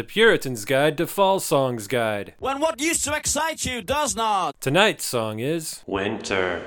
The 0.00 0.04
Puritan's 0.04 0.64
Guide 0.64 0.96
to 0.96 1.06
Fall 1.06 1.40
Songs 1.40 1.86
Guide. 1.86 2.32
When 2.38 2.58
what 2.58 2.80
used 2.80 3.04
to 3.04 3.14
excite 3.14 3.66
you 3.66 3.82
does 3.82 4.16
not. 4.16 4.58
Tonight's 4.58 5.04
song 5.04 5.40
is 5.40 5.84
Winter. 5.86 6.62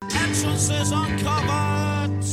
Entrances 0.00 0.92
uncovered. 0.92 2.24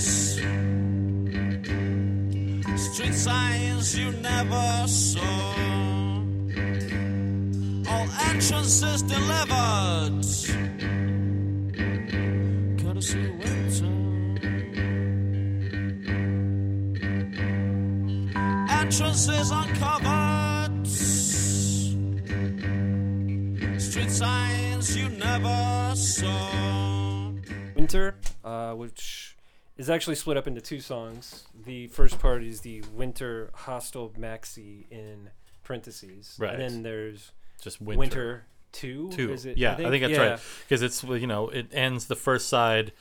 Street 2.80 3.14
signs 3.14 4.00
you 4.00 4.14
never 4.14 4.88
saw. 4.88 6.22
All 7.92 8.08
entrances 8.30 9.02
delivered. 9.02 10.24
Courtesy 12.82 13.32
Entrances 19.00 19.52
uncovered. 19.52 20.86
Street 23.80 24.12
signs 24.12 24.98
you 24.98 25.08
never 25.08 25.94
saw. 25.96 27.32
Winter, 27.76 28.16
uh, 28.44 28.74
which 28.74 29.38
is 29.78 29.90
actually 29.90 30.16
split 30.16 30.36
up 30.36 30.48
into 30.48 30.60
two 30.60 30.82
songs. 30.82 31.46
The 31.66 31.88
first 31.88 32.20
part 32.20 32.44
is 32.44 32.60
the 32.60 32.84
Winter 32.94 33.52
Hostel 33.54 34.10
Maxi 34.20 34.84
in 34.92 35.30
parentheses. 35.64 36.36
Right. 36.38 36.56
And 36.56 36.62
then 36.62 36.84
there's 36.84 37.32
Just 37.62 37.80
Winter, 37.80 38.00
winter. 38.00 38.46
2. 38.74 39.12
Two. 39.14 39.32
Is 39.32 39.46
it? 39.46 39.58
yeah, 39.58 39.76
I 39.76 39.78
think, 39.78 40.02
that's 40.02 40.12
yeah. 40.12 40.30
right. 40.32 40.40
Because 40.68 40.82
it's 40.82 41.06
you 41.06 41.26
know 41.26 41.48
it 41.48 41.68
ends 41.72 42.08
the 42.08 42.18
first 42.18 42.50
side 42.50 42.92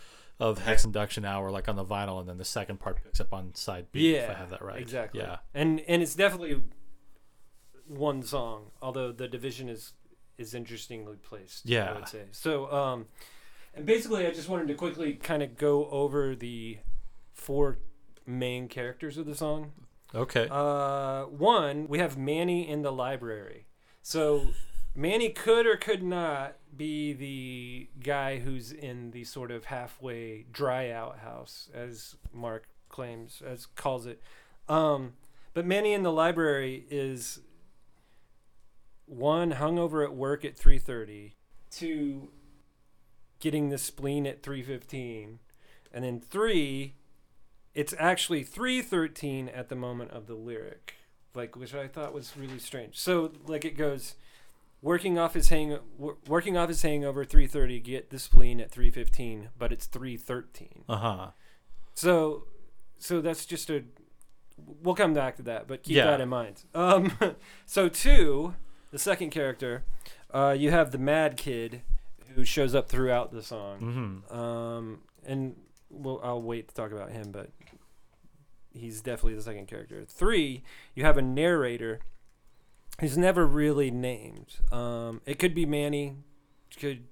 of 0.40 0.58
Hex 0.58 0.84
Enduction 0.84 1.24
Hour 1.24 1.50
like 1.50 1.68
on 1.68 1.76
the 1.76 1.84
vinyl, 1.84 2.20
and 2.20 2.28
then 2.28 2.38
the 2.38 2.44
second 2.44 2.78
part 2.80 3.02
picks 3.02 3.20
up 3.20 3.32
on 3.32 3.54
side 3.54 3.86
B. 3.92 4.14
Yeah, 4.14 4.20
if 4.20 4.30
I 4.30 4.34
have 4.34 4.50
that 4.50 4.62
right. 4.62 4.80
Exactly. 4.80 5.20
Yeah. 5.20 5.38
and 5.54 5.80
and 5.88 6.02
it's 6.02 6.14
definitely 6.14 6.62
one 7.86 8.22
song, 8.22 8.70
although 8.80 9.12
the 9.12 9.28
division 9.28 9.68
is 9.68 9.92
is 10.36 10.54
interestingly 10.54 11.16
placed. 11.16 11.66
yeah 11.66 11.90
I 11.90 11.94
would 11.94 12.08
say 12.08 12.24
so. 12.30 12.70
Um, 12.72 13.06
and 13.74 13.84
basically, 13.84 14.26
I 14.26 14.30
just 14.30 14.48
wanted 14.48 14.68
to 14.68 14.74
quickly 14.74 15.14
kind 15.14 15.42
of 15.42 15.56
go 15.56 15.88
over 15.90 16.34
the 16.34 16.78
four 17.32 17.78
main 18.26 18.68
characters 18.68 19.18
of 19.18 19.26
the 19.26 19.34
song. 19.34 19.72
Okay. 20.14 20.48
Uh, 20.50 21.24
one, 21.24 21.86
we 21.88 21.98
have 21.98 22.16
Manny 22.16 22.68
in 22.68 22.82
the 22.82 22.92
library. 22.92 23.66
So 24.02 24.48
Manny 24.94 25.30
could 25.30 25.66
or 25.66 25.76
could 25.76 26.02
not 26.02 26.56
be 26.76 27.12
the 27.12 27.88
guy 28.02 28.38
who's 28.38 28.72
in 28.72 29.12
the 29.12 29.24
sort 29.24 29.50
of 29.50 29.66
halfway 29.66 30.46
dry 30.52 30.90
out 30.90 31.20
house, 31.20 31.68
as 31.72 32.16
Mark 32.32 32.68
claims, 32.88 33.42
as 33.46 33.66
calls 33.66 34.06
it. 34.06 34.20
Um, 34.68 35.14
but 35.54 35.66
Manny 35.66 35.92
in 35.92 36.02
the 36.02 36.12
library 36.12 36.84
is 36.90 37.40
one 39.06 39.52
hungover 39.52 40.04
at 40.04 40.14
work 40.14 40.44
at 40.44 40.56
three 40.56 40.78
thirty, 40.78 41.34
two 41.70 42.30
getting 43.40 43.68
the 43.68 43.78
spleen 43.78 44.26
at 44.26 44.42
three 44.42 44.62
fifteen, 44.62 45.38
and 45.92 46.04
then 46.04 46.20
three 46.20 46.94
it's 47.74 47.94
actually 47.96 48.42
313 48.42 49.48
at 49.48 49.68
the 49.68 49.76
moment 49.76 50.10
of 50.10 50.26
the 50.26 50.34
lyric 50.34 50.94
like 51.34 51.54
which 51.54 51.74
i 51.74 51.86
thought 51.86 52.12
was 52.12 52.36
really 52.36 52.58
strange 52.58 52.98
so 52.98 53.30
like 53.46 53.64
it 53.64 53.76
goes 53.76 54.16
working 54.82 55.18
off 55.18 55.34
his 55.34 55.48
hang 55.48 55.78
working 56.26 56.56
off 56.56 56.68
his 56.68 56.82
hangover 56.82 57.24
330 57.24 57.80
get 57.80 58.10
the 58.10 58.18
spleen 58.18 58.60
at 58.60 58.70
315 58.70 59.48
but 59.58 59.72
it's 59.72 59.86
313 59.86 60.84
Uh 60.88 60.96
huh. 60.96 61.26
so 61.94 62.44
so 62.98 63.20
that's 63.20 63.44
just 63.46 63.70
a 63.70 63.84
we'll 64.82 64.94
come 64.94 65.14
back 65.14 65.36
to 65.36 65.42
that 65.42 65.66
but 65.68 65.82
keep 65.82 65.96
Yeah. 65.96 66.06
that 66.06 66.20
in 66.20 66.28
mind 66.28 66.62
um 66.74 67.12
so 67.66 67.88
two 67.88 68.54
the 68.90 68.98
second 68.98 69.30
character 69.30 69.84
uh 70.32 70.54
you 70.56 70.70
have 70.70 70.90
the 70.92 70.98
mad 70.98 71.36
kid 71.36 71.82
who 72.34 72.44
shows 72.44 72.74
up 72.74 72.88
throughout 72.88 73.32
the 73.32 73.42
song 73.42 74.22
hmm 74.30 74.36
um, 74.38 75.00
and 75.26 75.56
well, 75.90 76.20
I'll 76.22 76.42
wait 76.42 76.68
to 76.68 76.74
talk 76.74 76.92
about 76.92 77.10
him, 77.12 77.32
but 77.32 77.48
he's 78.74 79.00
definitely 79.00 79.34
the 79.36 79.42
second 79.42 79.66
character. 79.68 80.04
Three, 80.06 80.62
you 80.94 81.02
have 81.04 81.16
a 81.16 81.22
narrator 81.22 82.00
who's 83.00 83.16
never 83.16 83.46
really 83.46 83.90
named. 83.90 84.56
Um, 84.72 85.20
it 85.26 85.38
could 85.38 85.54
be 85.54 85.66
Manny, 85.66 86.16
could 86.78 87.04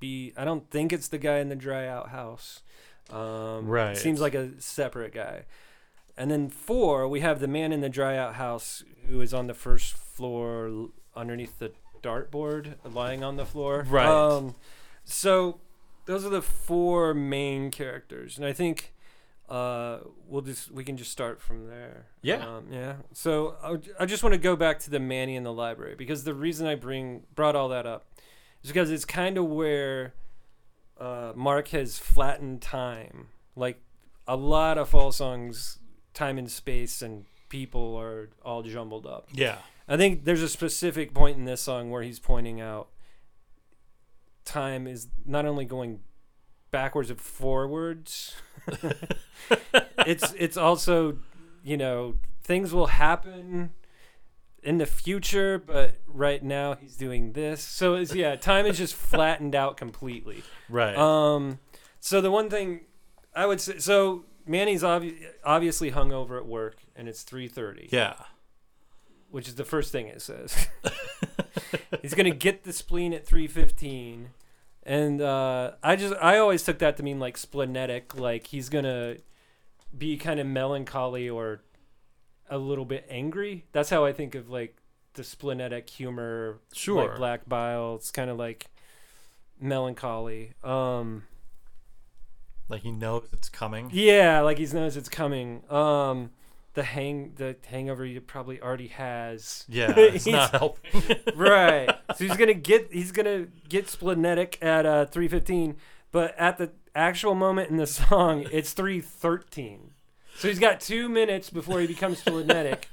be. 0.00 0.32
I 0.36 0.44
don't 0.44 0.70
think 0.70 0.92
it's 0.92 1.08
the 1.08 1.18
guy 1.18 1.38
in 1.38 1.48
the 1.48 1.56
dry 1.56 1.86
out 1.86 2.10
house. 2.10 2.62
Um, 3.10 3.66
Right. 3.66 3.96
Seems 3.96 4.20
like 4.20 4.34
a 4.34 4.60
separate 4.60 5.12
guy. 5.14 5.44
And 6.16 6.30
then 6.30 6.50
four, 6.50 7.08
we 7.08 7.20
have 7.20 7.40
the 7.40 7.48
man 7.48 7.72
in 7.72 7.80
the 7.80 7.88
dry 7.88 8.16
out 8.16 8.34
house 8.34 8.84
who 9.08 9.20
is 9.20 9.32
on 9.32 9.46
the 9.46 9.54
first 9.54 9.94
floor 9.94 10.90
underneath 11.16 11.58
the 11.58 11.72
dartboard, 12.02 12.74
lying 12.84 13.24
on 13.24 13.36
the 13.36 13.46
floor. 13.46 13.86
Right. 13.88 14.06
Um, 14.06 14.54
so 15.04 15.60
those 16.04 16.24
are 16.24 16.30
the 16.30 16.42
four 16.42 17.14
main 17.14 17.70
characters, 17.70 18.36
and 18.36 18.46
I 18.46 18.52
think 18.52 18.91
uh, 19.52 19.98
we'll 20.26 20.40
just 20.40 20.70
we 20.70 20.82
can 20.82 20.96
just 20.96 21.12
start 21.12 21.38
from 21.38 21.68
there. 21.68 22.06
Yeah. 22.22 22.36
Um, 22.36 22.68
yeah. 22.70 22.94
So 23.12 23.56
I, 23.62 24.02
I 24.02 24.06
just 24.06 24.22
want 24.22 24.32
to 24.32 24.38
go 24.38 24.56
back 24.56 24.78
to 24.80 24.90
the 24.90 24.98
Manny 24.98 25.36
in 25.36 25.42
the 25.42 25.52
library 25.52 25.94
because 25.94 26.24
the 26.24 26.32
reason 26.32 26.66
I 26.66 26.74
bring 26.74 27.24
brought 27.34 27.54
all 27.54 27.68
that 27.68 27.86
up 27.86 28.06
is 28.62 28.70
because 28.70 28.90
it's 28.90 29.04
kind 29.04 29.36
of 29.36 29.44
where 29.44 30.14
uh, 30.98 31.34
Mark 31.36 31.68
has 31.68 31.98
flattened 31.98 32.62
time. 32.62 33.28
Like 33.54 33.82
a 34.26 34.36
lot 34.36 34.78
of 34.78 34.88
fall 34.88 35.12
songs, 35.12 35.80
time 36.14 36.38
and 36.38 36.50
space 36.50 37.02
and 37.02 37.26
people 37.50 37.94
are 37.96 38.30
all 38.42 38.62
jumbled 38.62 39.06
up. 39.06 39.28
Yeah. 39.34 39.58
I 39.86 39.98
think 39.98 40.24
there's 40.24 40.40
a 40.40 40.48
specific 40.48 41.12
point 41.12 41.36
in 41.36 41.44
this 41.44 41.60
song 41.60 41.90
where 41.90 42.02
he's 42.02 42.18
pointing 42.18 42.62
out 42.62 42.88
time 44.46 44.86
is 44.86 45.08
not 45.26 45.44
only 45.44 45.66
going 45.66 46.00
backwards 46.72 47.10
and 47.10 47.20
forwards. 47.20 48.34
it's 50.06 50.34
it's 50.36 50.56
also, 50.56 51.18
you 51.62 51.76
know, 51.76 52.16
things 52.42 52.72
will 52.72 52.88
happen 52.88 53.70
in 54.62 54.78
the 54.78 54.86
future, 54.86 55.58
but 55.58 55.94
right 56.06 56.42
now 56.42 56.74
he's 56.74 56.96
doing 56.96 57.32
this. 57.32 57.62
So 57.62 57.94
it's 57.94 58.14
yeah, 58.14 58.36
time 58.36 58.66
is 58.66 58.78
just 58.78 58.94
flattened 58.94 59.54
out 59.54 59.76
completely. 59.76 60.42
Right. 60.68 60.96
Um, 60.96 61.58
so 62.00 62.20
the 62.20 62.30
one 62.30 62.50
thing 62.50 62.80
I 63.34 63.46
would 63.46 63.60
say, 63.60 63.78
so 63.78 64.24
Manny's 64.46 64.82
obvi- 64.82 65.24
obviously 65.44 65.90
hungover 65.90 66.38
at 66.38 66.46
work, 66.46 66.78
and 66.96 67.08
it's 67.08 67.22
three 67.22 67.48
thirty 67.48 67.88
yeah. 67.90 68.14
which 69.30 69.48
is 69.48 69.56
the 69.56 69.64
first 69.64 69.92
thing 69.92 70.06
it 70.08 70.22
says. 70.22 70.68
He's 72.02 72.14
gonna 72.14 72.30
get 72.30 72.64
the 72.64 72.72
spleen 72.72 73.12
at 73.12 73.26
three 73.26 73.46
fifteen, 73.46 74.30
and 74.84 75.20
uh, 75.20 75.72
I 75.82 75.96
just 75.96 76.14
I 76.20 76.38
always 76.38 76.62
took 76.62 76.78
that 76.80 76.96
to 76.96 77.02
mean 77.02 77.18
like 77.20 77.36
splenetic, 77.36 78.18
like 78.18 78.48
he's 78.48 78.68
gonna 78.68 79.16
be 79.96 80.16
kind 80.16 80.40
of 80.40 80.46
melancholy 80.46 81.28
or 81.28 81.62
a 82.50 82.58
little 82.58 82.84
bit 82.84 83.06
angry. 83.08 83.64
That's 83.72 83.90
how 83.90 84.04
I 84.04 84.12
think 84.12 84.34
of 84.34 84.48
like 84.48 84.76
the 85.14 85.22
splenetic 85.22 85.88
humor, 85.90 86.58
Sure. 86.72 87.06
like 87.08 87.16
black 87.16 87.48
bile. 87.48 87.94
It's 87.96 88.10
kind 88.10 88.30
of 88.30 88.38
like 88.38 88.66
melancholy. 89.60 90.52
Um, 90.64 91.24
Like 92.68 92.82
he 92.82 92.90
knows 92.90 93.28
it's 93.32 93.48
coming. 93.48 93.90
yeah, 93.92 94.40
like 94.40 94.58
he 94.58 94.66
knows 94.66 94.96
it's 94.96 95.08
coming. 95.08 95.62
Um, 95.70 96.30
the 96.74 96.82
hang 96.82 97.32
the 97.36 97.56
hangover 97.66 98.04
he 98.04 98.18
probably 98.20 98.60
already 98.60 98.88
has. 98.88 99.64
Yeah. 99.68 99.92
It's 99.96 100.24
He's- 100.24 100.34
not 100.36 100.50
helping. 100.52 101.16
right. 101.36 101.90
So 102.16 102.24
he's 102.24 102.36
gonna 102.36 102.54
get 102.54 102.92
he's 102.92 103.12
gonna 103.12 103.46
get 103.68 103.86
splenetic 103.86 104.62
at 104.62 104.86
uh, 104.86 105.06
three 105.06 105.28
fifteen, 105.28 105.76
but 106.10 106.34
at 106.38 106.58
the 106.58 106.70
actual 106.94 107.34
moment 107.34 107.70
in 107.70 107.76
the 107.76 107.86
song, 107.86 108.46
it's 108.52 108.72
three 108.72 109.00
thirteen. 109.00 109.90
So 110.36 110.48
he's 110.48 110.58
got 110.58 110.80
two 110.80 111.08
minutes 111.08 111.50
before 111.50 111.80
he 111.80 111.86
becomes 111.86 112.22
splenetic, 112.22 112.84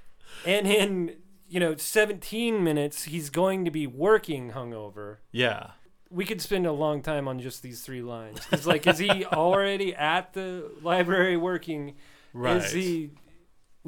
and 0.46 0.66
in 0.66 1.16
you 1.48 1.60
know 1.60 1.76
seventeen 1.76 2.64
minutes 2.64 3.04
he's 3.04 3.30
going 3.30 3.64
to 3.64 3.70
be 3.70 3.86
working 3.86 4.52
hungover. 4.52 5.18
yeah. 5.32 5.70
We 6.10 6.24
could 6.24 6.40
spend 6.40 6.64
a 6.66 6.72
long 6.72 7.02
time 7.02 7.28
on 7.28 7.38
just 7.38 7.62
these 7.62 7.82
three 7.82 8.00
lines. 8.00 8.40
It's 8.50 8.64
like, 8.64 8.86
is 8.86 8.96
he 8.96 9.26
already 9.26 9.94
at 9.94 10.32
the 10.32 10.70
library 10.82 11.36
working? 11.36 11.96
Right. 12.32 12.56
Is 12.56 12.72
he 12.72 13.10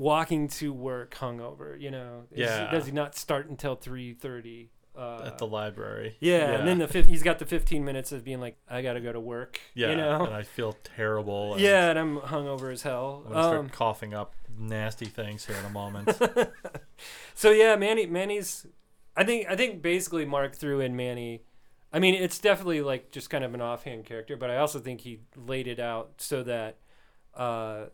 walking 0.01 0.49
to 0.49 0.73
work 0.73 1.15
hungover? 1.15 1.81
You 1.81 1.91
know, 1.91 2.25
Yeah. 2.35 2.71
does 2.71 2.87
he 2.87 2.93
not 2.93 3.15
start 3.15 3.49
until 3.49 3.75
three 3.77 4.15
thirty? 4.15 4.71
Uh, 4.97 5.23
at 5.25 5.39
the 5.39 5.47
library. 5.47 6.17
yeah, 6.21 6.51
and 6.51 6.67
then 6.67 6.79
the 6.79 6.89
fif- 6.89 7.07
he's 7.07 7.23
got 7.23 7.39
the 7.39 7.47
fifteen 7.47 7.85
minutes 7.85 8.11
of 8.11 8.25
being 8.25 8.41
like, 8.41 8.57
I 8.69 8.83
gotta 8.83 9.01
go 9.01 9.13
to 9.13 9.21
work. 9.21 9.61
yeah, 9.73 9.91
you 9.91 9.97
know. 9.97 10.25
and 10.27 10.35
I 10.35 10.43
feel 10.43 10.77
terrible. 10.97 11.53
And 11.55 11.63
yeah, 11.63 11.91
and 11.91 11.99
I'm 11.99 12.19
hungover 12.19 12.73
as 12.73 12.83
hell. 12.83 13.23
I'm 13.25 13.33
gonna 13.33 13.45
start 13.45 13.59
Um, 13.61 13.69
coughing 13.69 14.15
up 14.15 14.35
nasty 14.59 15.07
things 15.07 15.47
here 15.47 15.57
in 15.57 15.65
a 15.65 15.71
moment. 15.71 16.11
so 17.35 17.51
yeah, 17.51 17.77
Manny, 17.77 18.07
Manny's. 18.07 18.67
I 19.17 19.25
think 19.25 19.47
I 19.49 19.55
think 19.57 19.81
basically 19.81 20.25
Mark 20.25 20.57
threw 20.57 20.81
in 20.81 20.97
Manny. 20.97 21.45
I 21.93 21.99
mean, 22.01 22.15
it's 22.15 22.39
definitely 22.39 22.83
like 22.83 23.11
just 23.13 23.31
kind 23.31 23.45
of 23.45 23.55
an 23.55 23.61
offhand 23.61 24.05
character, 24.07 24.37
but 24.37 24.51
I 24.51 24.57
also 24.59 24.81
think 24.81 25.03
he 25.03 25.21
laid 25.37 25.67
it 25.69 25.79
out 25.81 26.15
so 26.19 26.43
that 26.43 26.79
uh, 27.35 27.87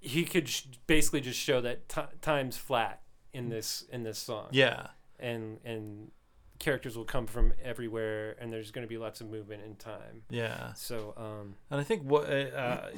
he 0.00 0.24
could 0.24 0.48
sh- 0.48 0.62
basically 0.86 1.20
just 1.20 1.38
show 1.38 1.60
that 1.60 1.88
ti 1.88 2.02
time's 2.20 2.56
flat 2.56 3.02
in 3.32 3.48
this 3.48 3.84
in 3.90 4.02
this 4.02 4.18
song. 4.18 4.48
Yeah. 4.52 4.88
and 5.18 5.58
and 5.64 6.10
characters 6.58 6.96
will 6.96 7.04
come 7.04 7.26
from 7.26 7.52
everywhere, 7.62 8.34
and 8.40 8.52
there's 8.52 8.70
going 8.72 8.84
to 8.84 8.88
be 8.88 8.98
lots 8.98 9.20
of 9.20 9.30
movement 9.30 9.62
in 9.64 9.76
time. 9.76 10.22
Yeah. 10.28 10.72
So, 10.74 11.14
um, 11.16 11.54
And 11.70 11.80
I 11.80 11.84
think 11.84 12.02
what 12.02 12.24
uh, 12.28 12.88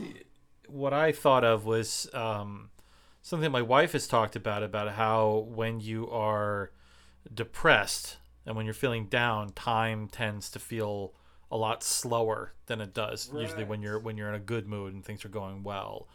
what 0.68 0.92
I 0.94 1.12
thought 1.12 1.44
of 1.44 1.64
was 1.66 2.08
um, 2.14 2.70
something 3.22 3.50
my 3.52 3.62
wife 3.62 3.92
has 3.92 4.06
talked 4.06 4.36
about 4.36 4.62
about 4.62 4.92
how 4.92 5.46
when 5.48 5.80
you 5.80 6.08
are 6.10 6.70
depressed 7.32 8.16
and 8.46 8.56
when 8.56 8.64
you're 8.64 8.74
feeling 8.74 9.06
down, 9.06 9.50
time 9.50 10.08
tends 10.08 10.50
to 10.50 10.58
feel 10.58 11.12
a 11.50 11.56
lot 11.56 11.82
slower 11.82 12.54
than 12.66 12.80
it 12.80 12.94
does 12.94 13.28
usually 13.34 13.64
when 13.64 13.82
you're 13.82 13.98
when 13.98 14.16
you're 14.16 14.28
in 14.28 14.34
a 14.36 14.38
good 14.40 14.66
mood 14.68 14.94
and 14.94 15.04
things 15.04 15.24
are 15.24 15.28
going 15.30 15.62
well. 15.62 16.08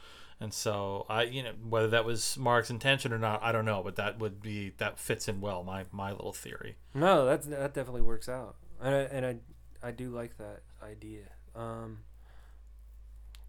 And 0.46 0.54
so 0.54 1.08
I, 1.10 1.24
you 1.24 1.42
know, 1.42 1.54
whether 1.68 1.88
that 1.88 2.06
was 2.06 2.38
Mark's 2.38 2.70
intention 2.70 3.12
or 3.12 3.18
not, 3.18 3.42
I 3.42 3.52
don't 3.52 3.66
know, 3.66 3.82
but 3.82 3.96
that 3.96 4.20
would 4.20 4.44
be 4.44 4.74
that 4.78 5.00
fits 5.00 5.28
in 5.28 5.42
well 5.42 5.64
my 5.64 5.86
my 5.92 6.12
little 6.12 6.34
theory. 6.34 6.76
no, 6.94 7.26
that 7.26 7.50
that 7.50 7.74
definitely 7.74 8.04
works 8.04 8.30
out, 8.30 8.58
and 8.80 8.94
I, 8.94 9.00
and 9.00 9.26
I 9.26 9.38
I 9.82 9.90
do 9.90 10.12
like 10.12 10.38
that 10.38 10.62
idea. 10.84 11.24
Um, 11.56 12.02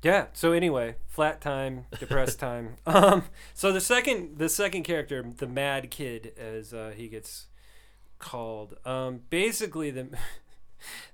yeah. 0.02 0.28
So 0.32 0.52
anyway, 0.52 0.96
flat 1.06 1.42
time, 1.42 1.84
depressed 2.00 2.40
time. 2.48 2.76
Um, 2.86 3.24
so 3.52 3.72
the 3.72 3.80
second 3.82 4.38
the 4.38 4.48
second 4.48 4.84
character, 4.84 5.22
the 5.36 5.46
Mad 5.46 5.90
Kid, 5.90 6.32
as 6.38 6.72
uh, 6.72 6.94
he 6.96 7.08
gets 7.08 7.48
called, 8.18 8.78
um, 8.86 9.20
basically 9.28 9.90
the. 9.90 10.08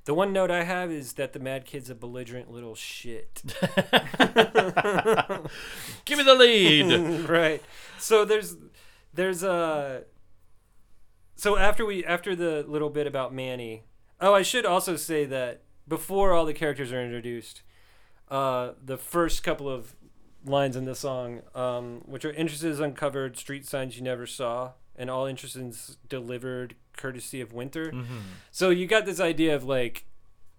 The 0.04 0.14
one 0.14 0.32
note 0.32 0.50
I 0.50 0.64
have 0.64 0.90
is 0.90 1.12
that 1.14 1.32
the 1.32 1.38
Mad 1.38 1.64
Kid's 1.64 1.88
a 1.88 1.94
belligerent 1.94 2.50
little 2.50 2.74
shit. 2.74 3.42
Give 6.04 6.18
me 6.18 6.24
the 6.24 6.34
lead. 6.36 7.28
right. 7.28 7.62
So 7.98 8.24
there's 8.24 8.56
there's 9.14 9.42
a 9.42 10.04
so 11.36 11.56
after 11.56 11.86
we 11.86 12.04
after 12.04 12.34
the 12.34 12.64
little 12.66 12.90
bit 12.90 13.06
about 13.06 13.32
Manny. 13.32 13.84
Oh, 14.20 14.34
I 14.34 14.42
should 14.42 14.66
also 14.66 14.96
say 14.96 15.24
that 15.26 15.62
before 15.88 16.32
all 16.32 16.44
the 16.44 16.54
characters 16.54 16.92
are 16.92 17.02
introduced, 17.02 17.62
uh, 18.28 18.72
the 18.84 18.96
first 18.96 19.42
couple 19.42 19.68
of 19.68 19.94
lines 20.44 20.76
in 20.76 20.84
the 20.84 20.94
song, 20.94 21.42
um, 21.54 22.02
which 22.06 22.24
are 22.24 22.32
entrances 22.32 22.80
uncovered, 22.80 23.36
street 23.36 23.66
signs 23.66 23.96
you 23.96 24.02
never 24.02 24.26
saw, 24.26 24.72
and 24.96 25.10
all 25.10 25.26
entrances 25.26 25.96
delivered 26.08 26.76
courtesy 27.02 27.40
of 27.40 27.52
winter. 27.52 27.86
Mhm. 27.92 28.06
So 28.50 28.70
you 28.70 28.86
got 28.86 29.04
this 29.06 29.20
idea 29.20 29.54
of 29.56 29.64
like 29.64 30.04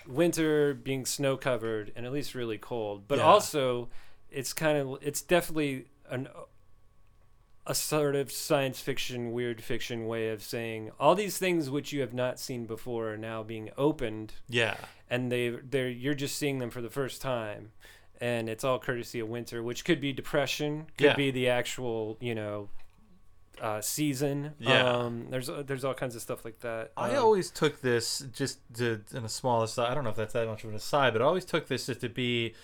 winter 0.06 0.74
being 0.74 1.06
snow 1.06 1.38
covered 1.38 1.92
and 1.96 2.06
at 2.06 2.12
least 2.12 2.36
really 2.36 2.58
cold, 2.58 3.08
but 3.08 3.20
Yeah. 3.20 3.26
also 3.26 3.90
it's 4.30 4.52
kind 4.54 4.78
of 4.78 4.86
it's 5.02 5.22
definitely 5.22 5.86
an 6.10 6.28
a 7.66 7.74
sort 7.74 8.14
of 8.14 8.30
science 8.30 8.82
fiction, 8.82 9.32
weird 9.32 9.64
fiction 9.64 10.06
way 10.06 10.30
of 10.30 10.44
saying 10.44 10.92
all 11.00 11.16
these 11.16 11.38
things 11.38 11.70
which 11.70 11.94
you 11.94 12.02
have 12.02 12.14
not 12.14 12.38
seen 12.38 12.66
before 12.66 13.14
are 13.14 13.18
now 13.18 13.42
being 13.42 13.70
opened, 13.78 14.34
Yeah. 14.50 14.76
and 15.10 15.32
they 15.32 15.50
they're 15.50 15.90
you're 15.90 16.14
just 16.14 16.36
seeing 16.38 16.60
them 16.60 16.70
for 16.70 16.82
the 16.82 16.90
first 16.90 17.22
time, 17.22 17.72
and 18.20 18.50
it's 18.50 18.66
all 18.66 18.80
courtesy 18.80 19.22
of 19.22 19.30
winter, 19.30 19.64
which 19.64 19.86
could 19.86 20.02
be 20.02 20.12
depression, 20.12 20.88
could 20.98 21.06
Yeah. 21.06 21.16
be 21.16 21.32
the 21.32 21.48
actual 21.48 22.18
you 22.20 22.36
know. 22.36 22.70
Uh, 23.62 23.80
season. 23.82 24.54
Yeah. 24.60 24.84
Um, 24.90 25.28
there's 25.30 25.50
there's 25.66 25.86
all 25.86 25.94
kinds 25.94 26.16
of 26.16 26.22
stuff 26.22 26.44
like 26.44 26.60
that. 26.62 26.92
I 26.98 27.12
Um, 27.12 27.24
always 27.24 27.50
took 27.52 27.82
this 27.82 28.26
just 28.34 28.60
to, 28.76 29.02
in 29.14 29.24
a 29.24 29.30
small 29.30 29.62
aside. 29.64 29.90
I 29.92 29.94
don't 29.94 30.04
know 30.04 30.10
if 30.10 30.16
that's 30.16 30.34
that 30.34 30.48
much 30.48 30.64
of 30.64 30.72
an 30.72 30.76
aside, 30.76 31.14
but 31.14 31.22
I 31.22 31.26
always 31.26 31.46
took 31.46 31.68
this 31.68 31.86
just 31.86 32.02
to 32.02 32.10
be 32.10 32.56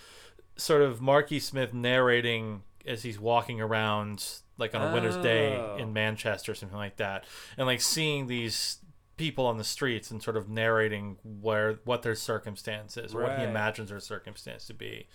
sort 0.58 0.82
of 0.82 1.00
Marky 1.00 1.40
Smith 1.40 1.74
narrating 1.74 2.64
as 2.86 3.04
he's 3.04 3.20
walking 3.20 3.62
around, 3.62 4.26
like 4.58 4.74
on 4.74 4.82
a 4.82 4.92
winter's 4.94 5.16
day 5.18 5.56
Oh. 5.56 5.78
in 5.78 5.94
Manchester 5.94 6.54
or 6.54 6.56
something 6.56 6.78
like 6.78 6.98
that, 6.98 7.24
and 7.58 7.68
like 7.68 7.82
seeing 7.82 8.28
these 8.28 8.80
people 9.16 9.46
on 9.46 9.58
the 9.58 9.64
streets 9.66 10.12
and 10.12 10.24
sort 10.24 10.38
of 10.38 10.50
narrating 10.50 11.18
where 11.24 11.80
what 11.86 12.02
their 12.02 12.16
circumstance 12.16 12.98
is, 12.98 13.14
or 13.14 13.22
what 13.24 13.38
he 13.38 13.44
imagines 13.46 13.90
their 13.90 14.00
circumstance 14.00 14.66
to 14.66 14.74
be. 14.74 15.08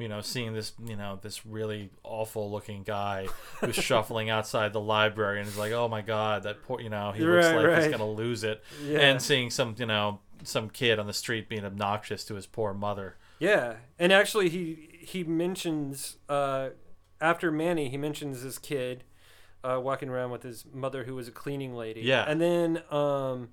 You 0.00 0.08
know, 0.08 0.20
seeing 0.20 0.52
this, 0.54 0.72
you 0.84 0.96
know, 0.96 1.18
this 1.20 1.44
really 1.46 1.90
awful 2.02 2.50
looking 2.50 2.82
guy 2.82 3.28
who's 3.60 3.74
shuffling 3.76 4.30
outside 4.36 4.72
the 4.72 4.80
library 4.80 5.38
and 5.40 5.48
is 5.48 5.56
like, 5.58 5.72
oh 5.72 5.88
my 5.88 6.00
god, 6.02 6.44
that 6.44 6.62
poor, 6.64 6.80
you 6.80 6.88
know, 6.88 7.12
he 7.12 7.22
looks 7.22 7.46
Right, 7.46 7.56
like 7.66 7.82
he's 7.82 7.90
gonna 7.92 8.08
lose 8.10 8.42
it 8.44 8.62
Yeah. 8.84 9.00
and 9.00 9.20
seeing 9.22 9.50
some 9.50 9.74
you 9.78 9.86
know 9.86 10.20
some 10.42 10.70
kid 10.70 10.98
on 10.98 11.06
the 11.06 11.12
street 11.12 11.48
being 11.48 11.64
obnoxious 11.64 12.24
to 12.24 12.34
his 12.34 12.46
poor 12.46 12.72
mother 12.72 13.16
Yeah, 13.38 13.74
and 13.98 14.12
actually, 14.12 14.48
he 14.48 14.98
he 15.00 15.22
mentions 15.24 16.16
uh, 16.28 16.70
after 17.20 17.50
Manny, 17.52 17.88
he 17.88 17.96
mentions 17.98 18.42
this 18.42 18.58
kid 18.58 19.04
uh, 19.62 19.78
walking 19.82 20.08
around 20.08 20.30
with 20.30 20.42
his 20.42 20.64
mother, 20.72 21.04
who 21.04 21.14
was 21.14 21.28
a 21.28 21.30
cleaning 21.32 21.74
lady. 21.74 22.00
Yeah. 22.00 22.24
and 22.26 22.40
then 22.40 22.82
um, 22.90 23.50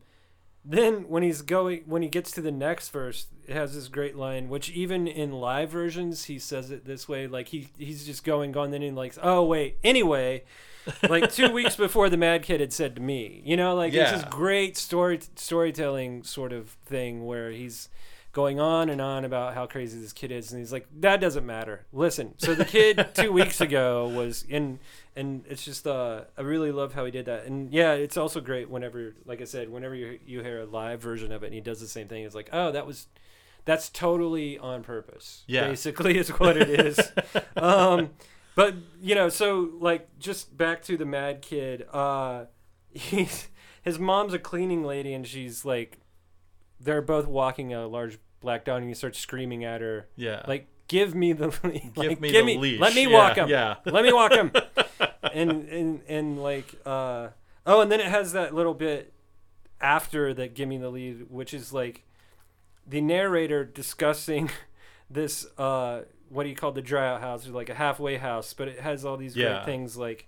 then 0.70 1.08
when 1.08 1.24
he's 1.24 1.42
going, 1.42 1.84
when 1.86 2.02
he 2.02 2.10
gets 2.10 2.30
to 2.32 2.42
the 2.42 2.52
next 2.52 2.90
verse, 2.90 3.28
it 3.48 3.54
has 3.54 3.74
this 3.74 3.88
great 3.88 4.16
line, 4.18 4.50
which 4.50 4.70
even 4.72 5.08
in 5.08 5.32
live 5.32 5.70
versions, 5.70 6.26
he 6.26 6.38
says 6.40 6.72
it 6.72 6.86
this 6.86 7.08
way, 7.08 7.26
like 7.28 7.48
he 7.48 7.70
he's 7.78 8.06
just 8.06 8.24
going, 8.26 8.52
going, 8.52 8.72
then 8.72 8.82
he 8.82 8.92
like, 8.92 9.14
oh 9.24 9.44
wait, 9.44 9.78
anyway. 9.84 10.44
like 11.10 11.34
two 11.34 11.52
weeks 11.52 11.76
before 11.76 12.10
the 12.10 12.16
mad 12.16 12.42
kid 12.44 12.62
had 12.62 12.72
said 12.72 12.96
to 12.96 13.02
me 13.02 13.42
you 13.44 13.58
know 13.58 13.76
like 13.76 13.94
it's 13.94 14.10
this 14.10 14.22
Yeah. 14.22 14.30
great 14.30 14.78
story 14.78 15.20
storytelling 15.36 16.24
sort 16.24 16.54
of 16.54 16.78
thing 16.86 17.26
where 17.26 17.52
he's 17.52 17.90
going 18.38 18.60
on 18.60 18.88
and 18.88 19.02
on 19.02 19.26
about 19.26 19.56
how 19.56 19.66
crazy 19.66 20.00
this 20.00 20.14
kid 20.14 20.32
is 20.32 20.52
and 20.52 20.60
he's 20.60 20.72
like 20.72 20.86
that 21.00 21.20
doesn't 21.20 21.44
matter. 21.44 21.88
Listen. 21.92 22.36
So 22.38 22.54
the 22.54 22.66
kid 22.66 23.04
two 23.16 23.32
weeks 23.32 23.60
ago 23.60 24.08
was 24.08 24.46
in 24.48 24.78
and 25.16 25.44
it's 25.50 25.66
just 25.66 25.88
uh 25.88 26.22
i 26.38 26.42
really 26.42 26.72
love 26.72 26.94
how 26.94 27.04
he 27.04 27.10
did 27.10 27.26
that. 27.26 27.46
And 27.46 27.74
yeah 27.74 27.94
it's 27.94 28.16
also 28.16 28.40
great 28.40 28.70
whenever 28.70 29.16
like 29.26 29.42
i 29.42 29.44
said 29.44 29.70
whenever 29.70 29.96
you, 29.96 30.20
you 30.24 30.44
hear 30.44 30.62
a 30.62 30.66
live 30.68 31.02
version 31.02 31.32
of 31.32 31.42
it 31.42 31.48
and 31.48 31.56
he 31.56 31.62
does 31.62 31.82
the 31.82 31.88
same 31.88 32.08
thing 32.08 32.26
it's 32.26 32.36
like 32.36 32.50
oh 32.54 32.72
that 32.72 32.86
was 32.86 33.08
that's 33.66 33.90
totally 33.90 34.60
on 34.60 34.84
purpose. 34.84 35.44
Yeah. 35.48 35.68
basically 35.68 36.20
is 36.20 36.30
what 36.30 36.58
it 36.58 36.70
is. 36.70 37.00
Um 37.58 38.12
but 38.54 38.76
you 39.02 39.16
know 39.16 39.30
so 39.30 39.72
like 39.80 40.20
just 40.20 40.56
back 40.56 40.84
to 40.84 40.96
the 40.96 41.06
mad 41.06 41.42
kid 41.42 41.88
uh 41.92 42.46
he's 42.92 43.48
his 43.82 43.98
mom's 43.98 44.36
a 44.36 44.40
cleaning 44.40 44.84
lady 44.84 45.12
and 45.12 45.26
she's 45.26 45.66
like 45.66 45.98
they're 46.80 47.02
both 47.02 47.26
walking 47.26 47.74
a 47.74 47.88
large 47.88 48.20
black 48.42 48.66
dog 48.66 48.80
and 48.82 48.88
he 48.90 48.94
starts 48.94 49.20
screaming 49.20 49.64
at 49.64 49.82
her. 49.82 50.08
Yeah. 50.16 50.44
Like 50.48 50.68
give 50.88 51.14
me 51.16 51.34
the 51.34 51.48
like, 51.64 51.94
give 51.96 52.22
me 52.22 52.30
give 52.30 52.46
the 52.46 52.56
me 52.56 52.58
leash. 52.58 52.80
let 52.80 52.94
me 52.96 53.04
Yeah, 53.10 53.14
walk 53.14 53.38
him. 53.38 53.50
yeah. 53.50 53.76
Let 53.86 54.04
me 54.04 54.14
walk 54.14 54.34
him. 54.34 54.52
And 55.34 55.68
and 55.70 56.02
and 56.08 56.42
like 56.42 56.74
uh 56.86 57.30
oh 57.66 57.82
and 57.82 57.92
then 57.92 58.00
it 58.00 58.08
has 58.08 58.32
that 58.32 58.56
little 58.56 58.74
bit 58.74 59.14
after 59.82 60.34
that 60.34 60.54
give 60.56 60.68
me 60.70 60.78
the 60.78 60.90
lead 60.90 61.30
which 61.30 61.54
is 61.54 61.72
like 61.74 62.06
the 62.88 63.02
narrator 63.02 63.64
discussing 63.66 64.50
this 65.10 65.46
uh 65.58 66.04
what 66.30 66.44
do 66.44 66.50
you 66.50 66.56
call 66.56 66.72
the 66.72 66.82
dry 66.82 67.08
out 67.10 67.22
house? 67.22 67.48
Or 67.48 67.52
like 67.52 67.70
a 67.70 67.74
halfway 67.76 68.18
house 68.18 68.54
but 68.54 68.68
it 68.68 68.80
has 68.80 69.06
all 69.06 69.18
these 69.18 69.36
Yeah. 69.36 69.56
great 69.56 69.66
things 69.66 69.98
like 69.98 70.28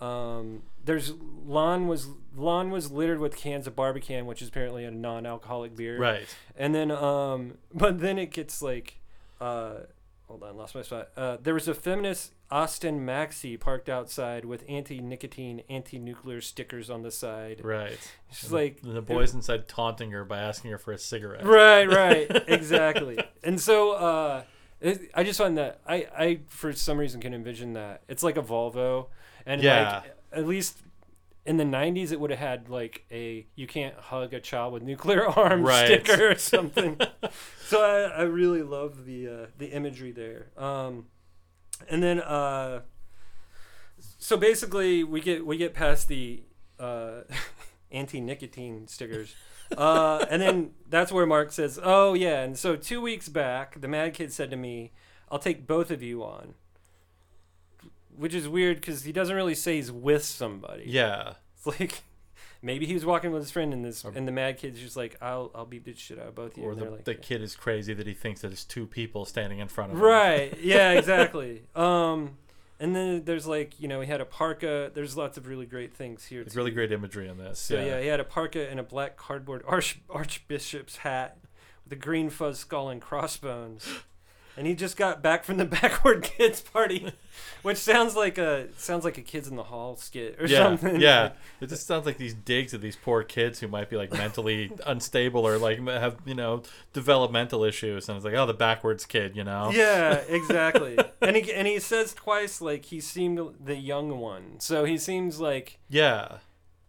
um 0.00 0.62
there's 0.86 1.12
lawn 1.44 1.86
was 1.86 2.08
lawn 2.34 2.70
was 2.70 2.90
littered 2.90 3.18
with 3.18 3.36
cans 3.36 3.66
of 3.66 3.76
barbican 3.76 4.26
which 4.26 4.40
is 4.42 4.48
apparently 4.48 4.84
a 4.84 4.90
non-alcoholic 4.90 5.76
beer. 5.76 5.98
Right. 5.98 6.26
And 6.56 6.74
then 6.74 6.90
um 6.90 7.58
but 7.74 8.00
then 8.00 8.18
it 8.18 8.30
gets 8.32 8.62
like 8.62 8.98
uh 9.40 9.80
hold 10.26 10.42
on 10.42 10.56
lost 10.56 10.74
my 10.74 10.82
spot. 10.82 11.08
Uh 11.16 11.36
there 11.42 11.54
was 11.54 11.68
a 11.68 11.74
feminist 11.74 12.32
austin 12.50 13.04
maxi 13.04 13.58
parked 13.58 13.88
outside 13.88 14.44
with 14.44 14.62
anti-nicotine 14.68 15.62
anti-nuclear 15.68 16.40
stickers 16.40 16.88
on 16.90 17.02
the 17.02 17.10
side. 17.10 17.60
Right. 17.64 17.98
She's 18.32 18.52
like 18.52 18.78
and 18.82 18.96
the 18.96 19.02
boys 19.02 19.34
inside 19.34 19.68
taunting 19.68 20.10
her 20.12 20.24
by 20.24 20.38
asking 20.38 20.70
her 20.70 20.78
for 20.78 20.92
a 20.92 20.98
cigarette. 20.98 21.44
Right 21.44 21.88
right. 21.88 22.30
Exactly. 22.48 23.18
And 23.42 23.60
so 23.60 23.92
uh 23.92 24.42
it, 24.80 25.10
i 25.14 25.24
just 25.24 25.38
find 25.38 25.56
that 25.56 25.80
i 25.88 26.06
i 26.16 26.40
for 26.48 26.72
some 26.72 26.98
reason 26.98 27.20
can 27.20 27.32
envision 27.34 27.72
that. 27.74 28.02
It's 28.08 28.22
like 28.22 28.36
a 28.36 28.42
volvo 28.42 29.06
and 29.46 29.62
Yeah. 29.62 30.02
like 30.04 30.15
at 30.36 30.46
least 30.46 30.78
in 31.44 31.56
the 31.58 31.64
90s 31.64 32.10
it 32.12 32.18
would 32.20 32.30
have 32.30 32.38
had 32.40 32.68
like 32.68 33.04
a 33.10 33.46
you 33.54 33.66
can't 33.66 33.94
hug 33.96 34.34
a 34.34 34.40
child 34.40 34.72
with 34.72 34.82
nuclear 34.82 35.26
arms 35.44 35.62
Right. 35.64 35.86
sticker 35.86 36.30
or 36.32 36.34
something 36.54 36.98
so 37.64 37.80
I, 37.82 38.20
I 38.20 38.22
really 38.22 38.62
love 38.62 39.04
the 39.06 39.28
uh, 39.28 39.46
the 39.58 39.66
imagery 39.68 40.10
there 40.12 40.48
um 40.56 41.06
and 41.88 42.02
then 42.02 42.20
uh 42.20 42.80
so 44.18 44.36
basically 44.36 45.04
we 45.04 45.20
get 45.20 45.46
we 45.46 45.56
get 45.56 45.72
past 45.74 46.08
the 46.08 46.42
uh 46.78 47.20
anti-nicotine 47.92 48.86
stickers 48.88 49.34
uh, 49.76 50.24
and 50.30 50.40
then 50.40 50.70
that's 50.88 51.10
where 51.10 51.26
Mark 51.26 51.50
says, 51.50 51.76
"Oh 51.82 52.14
yeah." 52.14 52.42
And 52.44 52.56
so 52.56 52.76
two 52.76 53.00
weeks 53.00 53.28
back, 53.28 53.80
the 53.80 53.88
Mad 53.88 54.14
Kid 54.14 54.32
said 54.32 54.48
to 54.50 54.56
me, 54.56 54.92
"I'll 55.28 55.40
take 55.40 55.66
both 55.66 55.90
of 55.90 56.04
you 56.04 56.22
on," 56.22 56.54
which 58.16 58.34
is 58.34 58.48
weird 58.48 58.76
because 58.80 59.04
he 59.04 59.12
doesn't 59.12 59.34
really 59.36 59.54
say 59.54 59.76
he's 59.76 59.92
with 59.92 60.24
somebody. 60.24 60.84
yeah 60.86 61.34
It's 61.56 61.66
like 61.80 62.02
maybe 62.62 62.86
he 62.86 62.94
was 62.94 63.04
walking 63.04 63.30
with 63.32 63.42
his 63.42 63.50
friend, 63.50 63.72
and 63.72 63.84
this 63.84 64.04
and 64.04 64.26
the 64.26 64.32
Mad 64.32 64.58
Kid's 64.58 64.80
just 64.80 64.96
like, 64.96 65.16
"I'll 65.20 65.50
I'll 65.54 65.66
beat 65.66 65.84
the 65.84 65.94
shit 65.94 66.18
out 66.18 66.28
of 66.28 66.34
both 66.34 66.52
of 66.52 66.58
you." 66.58 66.64
or 66.64 66.72
and 66.72 66.80
the, 66.80 66.90
like, 66.90 67.04
the 67.04 67.14
kid 67.14 67.42
is 67.42 67.54
crazy 67.54 67.94
that 67.94 68.06
he 68.06 68.14
thinks 68.14 68.40
that 68.40 68.52
it's 68.52 68.64
two 68.64 68.86
people 68.86 69.24
standing 69.24 69.58
in 69.58 69.68
front 69.68 69.92
of 69.92 69.98
him 69.98 70.04
Right. 70.04 70.58
Yeah. 70.60 70.92
Exactly. 70.98 71.62
um, 71.74 72.36
And 72.78 72.94
then 72.94 73.24
there's 73.24 73.46
like 73.46 73.78
you 73.80 73.88
know 73.88 74.00
he 74.00 74.06
had 74.06 74.20
a 74.20 74.24
parka. 74.24 74.90
There's 74.92 75.16
lots 75.16 75.36
of 75.38 75.46
really 75.46 75.66
great 75.66 75.94
things 75.94 76.24
here. 76.26 76.40
It's 76.42 76.54
too. 76.54 76.58
really 76.58 76.70
great 76.72 76.92
imagery 76.92 77.28
in 77.28 77.38
this. 77.38 77.58
So 77.58 77.74
yeah. 77.76 78.00
he 78.00 78.06
had 78.08 78.20
a 78.20 78.24
parka 78.24 78.68
and 78.70 78.78
a 78.80 78.82
black 78.82 79.16
cardboard 79.16 79.62
arch, 79.66 80.00
archbishop's 80.10 80.98
hat 80.98 81.38
with 81.84 81.92
a 81.92 81.96
green 81.96 82.30
fuzz 82.30 82.58
skull 82.58 82.88
and 82.88 83.00
crossbones. 83.00 83.86
And 84.56 84.66
he 84.66 84.74
just 84.74 84.96
got 84.96 85.22
back 85.22 85.44
from 85.44 85.58
the 85.58 85.64
backward 85.66 86.22
kids 86.22 86.60
party, 86.60 87.12
which 87.62 87.76
sounds 87.76 88.16
like 88.16 88.38
a 88.38 88.68
sounds 88.76 89.04
like 89.04 89.18
a 89.18 89.22
kids 89.22 89.48
in 89.48 89.56
the 89.56 89.64
hall 89.64 89.96
skit 89.96 90.40
or 90.40 90.46
yeah, 90.46 90.58
something. 90.58 91.00
yeah. 91.00 91.32
It 91.60 91.68
just 91.68 91.86
sounds 91.86 92.06
like 92.06 92.16
these 92.16 92.34
digs 92.34 92.72
at 92.72 92.80
these 92.80 92.96
poor 92.96 93.22
kids 93.22 93.60
who 93.60 93.68
might 93.68 93.90
be 93.90 93.96
like 93.96 94.12
mentally 94.12 94.72
unstable 94.86 95.46
or 95.46 95.58
like 95.58 95.86
have 95.86 96.16
you 96.24 96.34
know 96.34 96.62
developmental 96.92 97.64
issues, 97.64 98.08
and 98.08 98.16
it's 98.16 98.24
like, 98.24 98.34
oh, 98.34 98.46
the 98.46 98.54
backwards 98.54 99.04
kid, 99.04 99.36
you 99.36 99.44
know? 99.44 99.70
Yeah, 99.72 100.14
exactly. 100.28 100.98
and 101.20 101.36
he 101.36 101.52
and 101.52 101.66
he 101.66 101.78
says 101.78 102.14
twice 102.14 102.60
like 102.60 102.86
he 102.86 103.00
seemed 103.00 103.38
the 103.62 103.76
young 103.76 104.18
one. 104.18 104.58
So 104.60 104.84
he 104.84 104.96
seems 104.96 105.38
like 105.38 105.78
yeah, 105.88 106.38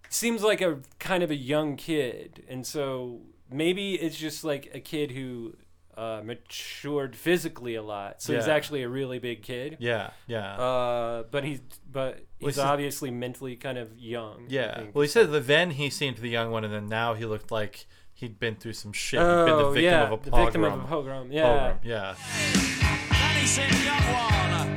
seems 0.10 0.42
like 0.42 0.62
a 0.62 0.80
kind 1.00 1.24
of 1.24 1.32
a 1.32 1.36
young 1.36 1.76
kid, 1.76 2.44
and 2.48 2.66
so 2.66 3.22
maybe 3.52 3.96
it's 3.96 4.18
just 4.18 4.44
like 4.44 4.70
a 4.74 4.80
kid 4.80 5.12
who 5.12 5.56
uh, 5.98 6.22
matured 6.24 7.16
physically 7.16 7.76
a 7.76 7.82
lot. 7.82 8.22
So 8.22 8.36
he's 8.36 8.46
Yeah. 8.48 8.54
actually 8.54 8.84
a 8.84 8.90
really 8.90 9.18
big 9.20 9.42
kid. 9.42 9.78
yeah, 9.80 10.12
yeah. 10.28 10.54
Uh, 10.56 11.24
but 11.32 11.44
he's 11.44 11.60
but 11.92 12.14
Well, 12.40 12.48
he's 12.50 12.56
he's- 12.56 12.66
obviously 12.66 13.10
mentally 13.12 13.56
kind 13.56 13.78
of 13.78 13.98
young. 13.98 14.42
I 14.44 14.46
yeah. 14.50 14.76
think. 14.78 14.96
Well, 14.96 15.02
he 15.02 15.08
said 15.08 15.32
that 15.32 15.48
then 15.48 15.72
he 15.72 15.90
seemed 15.90 16.18
the 16.18 16.30
young 16.30 16.52
one, 16.52 16.64
and 16.64 16.74
then 16.74 16.88
now 16.88 17.16
he 17.16 17.26
looked 17.26 17.52
like 17.52 17.88
he'd 18.14 18.40
been 18.40 18.56
through 18.56 18.74
some 18.74 18.94
shit. 18.94 19.20
he'd 19.20 19.26
been 19.26 19.46
the 19.46 19.54
Oh 19.66 19.72
victim 19.72 19.84
yeah, 19.84 20.04
of 20.12 20.22
a 20.22 20.24
the 20.26 20.32
pogrom. 20.32 20.46
victim 20.46 20.64
of 20.64 20.74
a 20.80 20.88
pogrom. 20.88 21.32
Yeah. 21.32 21.44
Pogrom, 21.44 21.80
Yeah. 21.84 22.16
Then 23.10 23.36
he 23.36 23.86
young 23.86 24.14
one, 24.14 24.77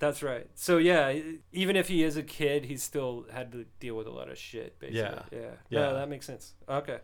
That's 0.00 0.22
right. 0.22 0.48
So 0.54 0.78
yeah, 0.78 1.14
even 1.52 1.76
if 1.76 1.86
he 1.88 2.02
is 2.02 2.16
a 2.16 2.22
kid, 2.22 2.64
he 2.64 2.76
still 2.78 3.26
had 3.32 3.52
to 3.52 3.66
deal 3.78 3.94
with 3.94 4.06
a 4.06 4.10
lot 4.10 4.28
of 4.30 4.38
shit. 4.38 4.80
Basically. 4.80 4.98
Yeah. 5.00 5.22
Yeah. 5.30 5.50
Yeah. 5.68 5.80
No, 5.80 5.94
that 5.94 6.08
makes 6.08 6.26
sense. 6.26 6.54
Okay. 6.68 6.98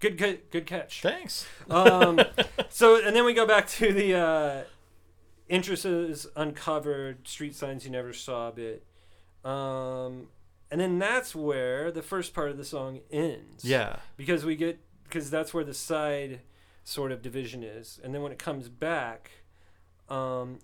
Good. 0.00 0.16
Good. 0.16 0.50
Good 0.50 0.66
catch. 0.66 1.02
Thanks. 1.02 1.46
um, 1.70 2.18
so 2.70 3.04
and 3.06 3.14
then 3.14 3.24
we 3.24 3.34
go 3.34 3.46
back 3.46 3.68
to 3.68 3.92
the 3.92 4.14
uh, 4.14 4.62
entrances 5.50 6.26
uncovered, 6.36 7.28
street 7.28 7.54
signs 7.54 7.84
you 7.84 7.90
never 7.90 8.12
saw 8.14 8.50
bit, 8.50 8.84
um, 9.44 10.28
and 10.70 10.80
then 10.80 10.98
that's 10.98 11.34
where 11.34 11.90
the 11.90 12.02
first 12.02 12.32
part 12.34 12.50
of 12.50 12.56
the 12.56 12.64
song 12.64 13.00
ends. 13.10 13.64
Yeah. 13.64 13.96
because 14.16 14.44
we 14.44 14.56
get 14.56 14.80
because 15.04 15.30
that's 15.30 15.52
where 15.52 15.64
the 15.64 15.74
side 15.74 16.40
sort 16.84 17.12
of 17.12 17.20
division 17.20 17.62
is, 17.62 18.00
and 18.02 18.14
then 18.14 18.22
when 18.22 18.32
it 18.32 18.38
comes 18.38 18.70
back, 18.70 19.32
um, 20.08 20.60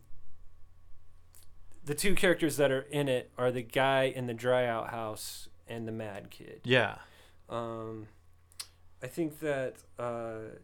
the 1.85 1.95
two 1.95 2.15
characters 2.15 2.57
that 2.57 2.71
are 2.71 2.83
in 2.83 3.09
it 3.09 3.31
are 3.37 3.51
the 3.51 3.63
guy 3.63 4.05
in 4.05 4.27
the 4.27 4.35
dry 4.35 4.67
out 4.67 4.91
house 4.91 5.49
and 5.69 5.87
the 5.89 5.93
mad 5.93 6.31
kid. 6.31 6.61
Yeah. 6.65 6.97
Um, 7.49 8.09
I 9.03 9.07
think 9.07 9.41
that 9.41 9.75
uh, 9.99 10.57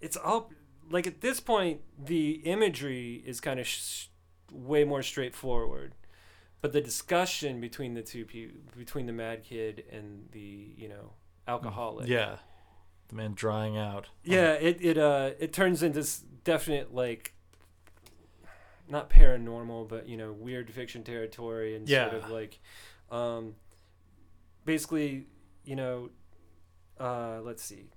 it's 0.00 0.16
all 0.16 0.50
like 0.90 1.06
at 1.06 1.20
this 1.22 1.40
point 1.40 1.80
the 2.02 2.32
imagery 2.44 3.22
is 3.26 3.40
kind 3.40 3.58
of 3.58 3.66
sh- 3.66 4.06
way 4.52 4.84
more 4.84 5.02
straightforward, 5.02 5.94
but 6.60 6.72
the 6.72 6.80
discussion 6.80 7.60
between 7.60 7.94
the 7.94 8.02
two 8.02 8.24
people, 8.26 8.56
between 8.76 9.06
the 9.06 9.12
mad 9.12 9.44
kid 9.44 9.84
and 9.90 10.28
the 10.32 10.74
you 10.76 10.88
know 10.88 11.12
alcoholic, 11.48 12.08
Yeah. 12.08 12.36
The 13.08 13.16
man 13.16 13.34
drying 13.34 13.76
out. 13.76 14.08
yeah, 14.22 14.52
it 14.54 14.78
it 14.80 14.96
uh 14.98 15.30
it 15.38 15.52
turns 15.52 15.82
into 15.82 16.00
this 16.00 16.20
definite 16.44 16.94
like 16.94 17.33
not 18.88 19.08
paranormal, 19.10 19.88
but 19.88 20.08
you 20.08 20.16
know 20.16 20.32
weird 20.32 20.70
fiction 20.72 21.02
territory 21.04 21.74
and 21.76 21.88
Yeah. 21.88 22.10
sort 22.10 22.22
of 22.24 22.30
like 22.30 22.60
um 23.10 23.54
basically 24.64 25.26
you 25.64 25.76
know 25.76 26.10
uh 27.00 27.40
let's 27.42 27.62
see. 27.62 27.90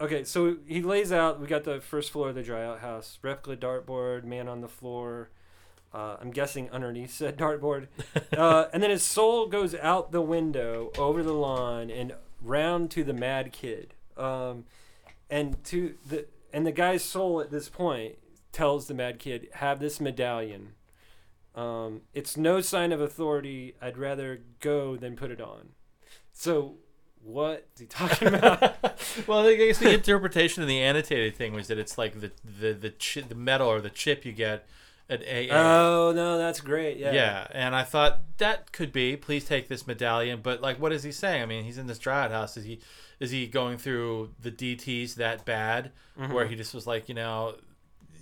Okay 0.00 0.24
so 0.24 0.56
he 0.66 0.80
lays 0.82 1.12
out 1.12 1.40
we 1.40 1.46
got 1.46 1.64
the 1.64 1.80
first 1.80 2.10
floor 2.10 2.30
of 2.30 2.34
the 2.34 2.42
dry 2.42 2.64
out 2.64 2.80
house 2.80 3.18
replica 3.22 3.60
dartboard 3.60 4.24
man 4.24 4.48
on 4.48 4.60
the 4.62 4.68
floor 4.68 5.28
uh, 5.92 6.16
i'm 6.20 6.30
guessing 6.30 6.70
underneath 6.70 7.12
said 7.12 7.36
dartboard. 7.36 7.88
Uh, 8.36 8.68
and 8.72 8.82
then 8.82 8.90
his 8.90 9.02
soul 9.02 9.46
goes 9.48 9.74
out 9.74 10.12
the 10.12 10.22
window 10.22 10.90
over 10.96 11.22
the 11.22 11.32
lawn 11.34 11.90
and 11.90 12.14
round 12.40 12.90
to 12.90 13.02
the 13.04 13.12
mad 13.12 13.52
kid. 13.52 13.92
Um, 14.16 14.64
and 15.28 15.62
to 15.64 15.94
the 16.08 16.26
and 16.52 16.64
the 16.66 16.72
guy's 16.72 17.04
soul 17.04 17.40
at 17.40 17.50
this 17.50 17.68
point 17.68 18.16
tells 18.52 18.86
the 18.86 18.94
mad 18.94 19.18
kid 19.18 19.48
have 19.54 19.78
this 19.80 20.00
medallion 20.00 20.72
um, 21.54 22.02
it's 22.14 22.36
no 22.36 22.60
sign 22.60 22.92
of 22.92 23.00
authority 23.00 23.74
i'd 23.82 23.98
rather 23.98 24.40
go 24.60 24.96
than 24.96 25.16
put 25.16 25.30
it 25.30 25.40
on 25.40 25.70
so 26.32 26.76
what 27.22 27.66
is 27.74 27.80
he 27.80 27.86
talking 27.86 28.28
about 28.28 28.76
well, 29.26 29.46
I 29.46 29.54
guess 29.56 29.78
the 29.78 29.92
interpretation 29.92 30.62
of 30.62 30.68
the 30.68 30.80
annotated 30.80 31.36
thing 31.36 31.52
was 31.52 31.66
that 31.68 31.78
it's 31.78 31.98
like 31.98 32.20
the 32.20 32.30
the 32.42 32.72
the, 32.72 32.90
chi- 32.90 33.26
the 33.28 33.34
medal 33.34 33.68
or 33.68 33.80
the 33.80 33.90
chip 33.90 34.24
you 34.24 34.32
get 34.32 34.66
at 35.10 35.20
AA. 35.22 35.52
oh 35.54 36.12
no 36.14 36.38
that's 36.38 36.60
great 36.60 36.96
yeah 36.96 37.12
yeah. 37.12 37.46
and 37.52 37.74
I 37.76 37.82
thought 37.82 38.20
that 38.38 38.72
could 38.72 38.90
be. 38.92 39.16
Please 39.16 39.44
take 39.44 39.68
this 39.68 39.86
medallion. 39.86 40.40
But 40.42 40.62
like, 40.62 40.80
what 40.80 40.92
is 40.92 41.02
he 41.02 41.12
saying? 41.12 41.42
I 41.42 41.46
mean, 41.46 41.64
he's 41.64 41.76
in 41.78 41.88
this 41.88 41.98
drought 41.98 42.30
house. 42.30 42.56
Is 42.56 42.64
he 42.64 42.80
is 43.18 43.32
he 43.32 43.46
going 43.48 43.76
through 43.76 44.30
the 44.40 44.50
DTS 44.52 45.16
that 45.16 45.44
bad, 45.44 45.90
Mm-hmm. 46.18 46.32
where 46.32 46.46
he 46.46 46.54
just 46.54 46.72
was 46.72 46.86
like, 46.86 47.08
you 47.08 47.14
know, 47.14 47.56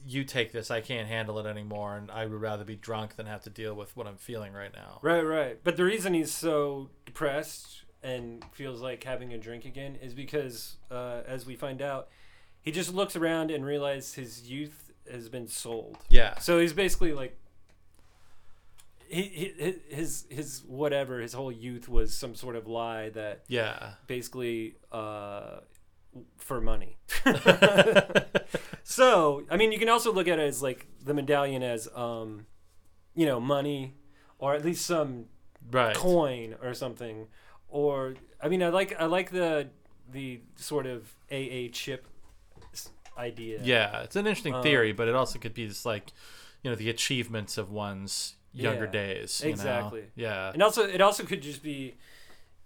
you 0.08 0.24
take 0.24 0.52
this. 0.52 0.70
I 0.70 0.80
can't 0.80 1.06
handle 1.06 1.38
it 1.38 1.46
anymore, 1.46 1.96
and 1.96 2.10
I 2.10 2.24
would 2.24 2.40
rather 2.40 2.64
be 2.64 2.76
drunk 2.76 3.16
than 3.16 3.26
have 3.26 3.42
to 3.42 3.50
deal 3.50 3.74
with 3.74 3.94
what 3.96 4.06
I'm 4.06 4.16
feeling 4.16 4.52
right 4.54 4.72
now. 4.74 5.00
Right, 5.02 5.20
right. 5.22 5.58
But 5.62 5.76
the 5.76 5.84
reason 5.84 6.14
he's 6.14 6.32
so 6.32 6.88
depressed 7.04 7.82
and 8.02 8.42
feels 8.52 8.80
like 8.80 9.04
having 9.04 9.32
a 9.34 9.38
drink 9.38 9.64
again 9.64 9.96
is 10.00 10.14
because, 10.14 10.76
uh, 10.90 11.20
as 11.26 11.44
we 11.44 11.56
find 11.56 11.82
out, 11.82 12.08
he 12.62 12.70
just 12.72 12.94
looks 12.94 13.16
around 13.16 13.50
and 13.50 13.64
realizes 13.66 14.14
his 14.14 14.48
youth 14.50 14.90
has 15.10 15.28
been 15.28 15.46
sold. 15.48 15.98
Yeah. 16.08 16.38
So 16.38 16.58
he's 16.58 16.72
basically 16.72 17.12
like, 17.12 17.36
he, 19.08 19.22
he 19.22 19.74
his 19.94 20.26
his 20.28 20.62
whatever 20.66 21.20
his 21.20 21.32
whole 21.32 21.50
youth 21.52 21.88
was 21.88 22.16
some 22.16 22.34
sort 22.34 22.56
of 22.56 22.66
lie 22.66 23.08
that 23.10 23.42
Yeah. 23.48 23.92
basically 24.06 24.76
uh, 24.92 25.60
for 26.36 26.60
money. 26.60 26.98
so 28.99 29.45
I 29.52 29.57
mean, 29.61 29.71
you 29.73 29.78
can 29.83 29.88
also 29.88 30.11
look 30.12 30.28
at 30.28 30.38
it 30.38 30.49
as 30.52 30.62
like 30.69 30.81
the 31.09 31.14
medallion 31.14 31.62
as 31.75 31.88
um, 31.95 32.47
you 33.14 33.26
know, 33.31 33.40
money 33.40 33.81
or 34.38 34.55
at 34.59 34.64
least 34.64 34.83
some 34.87 35.26
Right. 35.71 35.95
coin 35.97 36.55
or 36.64 36.73
something 36.85 37.17
or 37.69 38.14
i 38.40 38.47
mean 38.49 38.62
i 38.62 38.69
like 38.78 38.90
i 38.99 39.07
like 39.19 39.28
the 39.40 39.69
the 40.17 40.40
sort 40.57 40.87
of 40.87 41.00
aa 41.38 41.69
chip 41.81 42.02
idea 43.19 43.61
Yeah, 43.62 44.02
it's 44.05 44.17
an 44.17 44.26
interesting 44.26 44.55
Um, 44.55 44.62
theory, 44.62 44.93
but 44.93 45.09
it 45.09 45.14
also 45.14 45.38
could 45.38 45.55
be 45.55 45.67
just 45.69 45.85
like, 45.85 46.12
you 46.62 46.71
know, 46.71 46.76
the 46.76 46.88
achievements 46.88 47.59
of 47.59 47.71
one's 47.71 48.37
younger 48.55 48.85
Yeah, 48.87 48.90
days. 49.02 49.40
you 49.40 49.47
know? 49.49 49.52
exactly. 49.52 50.05
Yeah. 50.17 50.52
and 50.55 50.62
also 50.62 50.83
it 50.87 51.00
also 51.00 51.25
could 51.25 51.43
just 51.43 51.62
be 51.62 51.97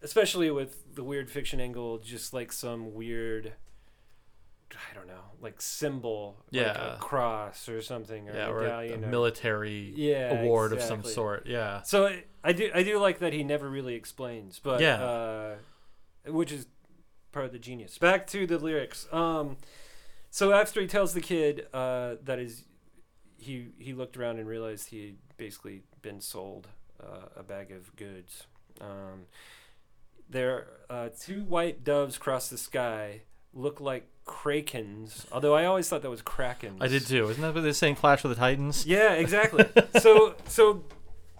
especially 0.02 0.50
with 0.50 0.94
the 0.94 1.02
weird 1.02 1.28
fiction 1.30 1.60
angle 1.60 1.98
just 1.98 2.32
like 2.34 2.52
some 2.52 2.94
weird 2.94 3.52
i 4.90 4.94
don't 4.94 5.06
know 5.06 5.22
like 5.40 5.60
symbol 5.60 6.36
like 6.52 6.62
Yeah. 6.62 6.94
a 6.94 6.98
cross 6.98 7.68
or 7.68 7.80
something 7.82 8.28
or 8.28 8.34
yeah, 8.34 8.46
a 8.46 8.50
or 8.52 8.66
a, 8.66 8.92
a 8.92 8.98
military 8.98 9.92
Yeah, 9.96 10.40
award 10.42 10.72
of 10.72 10.80
some 10.82 11.02
sort. 11.04 11.46
Yeah. 11.46 11.82
So 11.82 12.06
I- 12.06 12.24
I 12.44 12.52
do 12.52 12.70
I 12.74 12.82
do 12.82 12.98
like 12.98 13.18
that 13.20 13.32
he 13.32 13.44
never 13.44 13.68
really 13.70 13.94
explains, 13.94 14.58
but 14.58 14.80
Yeah. 14.80 15.02
uh, 15.02 15.56
which 16.26 16.50
is 16.52 16.66
part 17.32 17.46
of 17.46 17.52
the 17.52 17.58
genius. 17.58 17.98
Back 17.98 18.26
to 18.28 18.46
the 18.46 18.58
lyrics. 18.58 19.06
Um, 19.12 19.56
so 20.30 20.52
after 20.52 20.80
he 20.80 20.86
tells 20.86 21.12
the 21.14 21.20
kid 21.20 21.66
uh, 21.72 22.16
that 22.24 22.38
is 22.38 22.64
he 23.38 23.68
he 23.78 23.92
looked 23.92 24.16
around 24.16 24.38
and 24.38 24.48
realized 24.48 24.88
he 24.90 25.06
had 25.06 25.16
basically 25.36 25.82
been 26.02 26.20
sold 26.20 26.68
uh, 27.02 27.26
a 27.36 27.42
bag 27.42 27.70
of 27.72 27.94
goods. 27.96 28.44
Um, 28.80 29.26
there 30.28 30.66
uh, 30.90 31.08
two 31.18 31.44
white 31.44 31.84
doves 31.84 32.18
cross 32.18 32.48
the 32.48 32.58
sky, 32.58 33.22
look 33.54 33.80
like 33.80 34.08
krakens. 34.26 35.26
Although 35.32 35.54
I 35.54 35.64
always 35.64 35.88
thought 35.88 36.02
that 36.02 36.10
was 36.10 36.22
krakens. 36.22 36.78
I 36.80 36.88
did 36.88 37.06
too. 37.06 37.28
Isn't 37.28 37.42
that 37.42 37.54
what 37.54 37.62
they're 37.62 37.72
saying? 37.72 37.96
Clash 37.96 38.24
of 38.24 38.30
the 38.30 38.36
Titans? 38.36 38.86
Yeah, 38.86 39.12
exactly. 39.12 39.66
so 40.00 40.34
so 40.46 40.84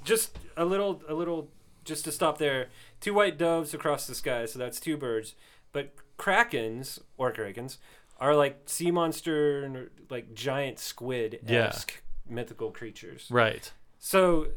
just 0.05 0.39
a 0.57 0.65
little 0.65 1.03
a 1.09 1.15
little 1.15 1.49
just 1.85 2.05
to 2.05 2.13
stop 2.13 2.39
there. 2.39 2.69
Two 3.01 3.15
white 3.15 3.39
doves 3.39 3.75
across 3.75 4.07
the 4.07 4.15
sky, 4.15 4.47
so 4.47 4.59
that's 4.59 4.79
two 4.81 4.97
birds. 4.97 5.35
But 5.73 5.95
krakens 6.19 7.01
or 7.17 7.33
krakens 7.33 7.79
are 8.19 8.37
like 8.37 8.63
sea 8.67 8.91
monster 8.91 9.91
like 10.09 10.35
giant 10.35 10.79
squid 10.79 11.41
esque 11.49 12.03
mythical 12.29 12.71
creatures. 12.71 13.27
Right. 13.31 13.73
So 13.99 14.49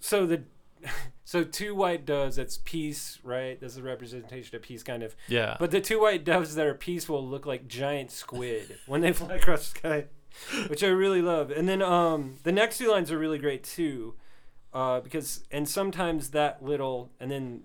so 0.00 0.26
the 0.26 0.42
so 1.24 1.44
two 1.44 1.74
white 1.74 2.04
doves. 2.04 2.36
That's 2.36 2.58
peace, 2.58 3.18
right? 3.22 3.60
This 3.60 3.72
is 3.72 3.78
a 3.78 3.82
representation 3.82 4.56
of 4.56 4.62
peace, 4.62 4.82
kind 4.82 5.02
of. 5.02 5.14
Yeah. 5.28 5.56
But 5.58 5.70
the 5.70 5.80
two 5.80 6.00
white 6.00 6.24
doves 6.24 6.54
that 6.54 6.66
are 6.66 6.74
peaceful 6.74 7.26
look 7.26 7.46
like 7.46 7.68
giant 7.68 8.10
squid 8.10 8.78
when 8.86 9.00
they 9.00 9.12
fly 9.12 9.34
across 9.34 9.70
the 9.70 9.78
sky, 9.78 10.04
which 10.68 10.82
I 10.82 10.88
really 10.88 11.22
love. 11.22 11.50
And 11.50 11.68
then 11.68 11.82
um, 11.82 12.36
the 12.42 12.52
next 12.52 12.78
two 12.78 12.90
lines 12.90 13.10
are 13.10 13.18
really 13.18 13.38
great 13.38 13.64
too, 13.64 14.14
uh, 14.72 15.00
because 15.00 15.44
and 15.50 15.68
sometimes 15.68 16.30
that 16.30 16.62
little 16.62 17.10
and 17.20 17.30
then 17.30 17.62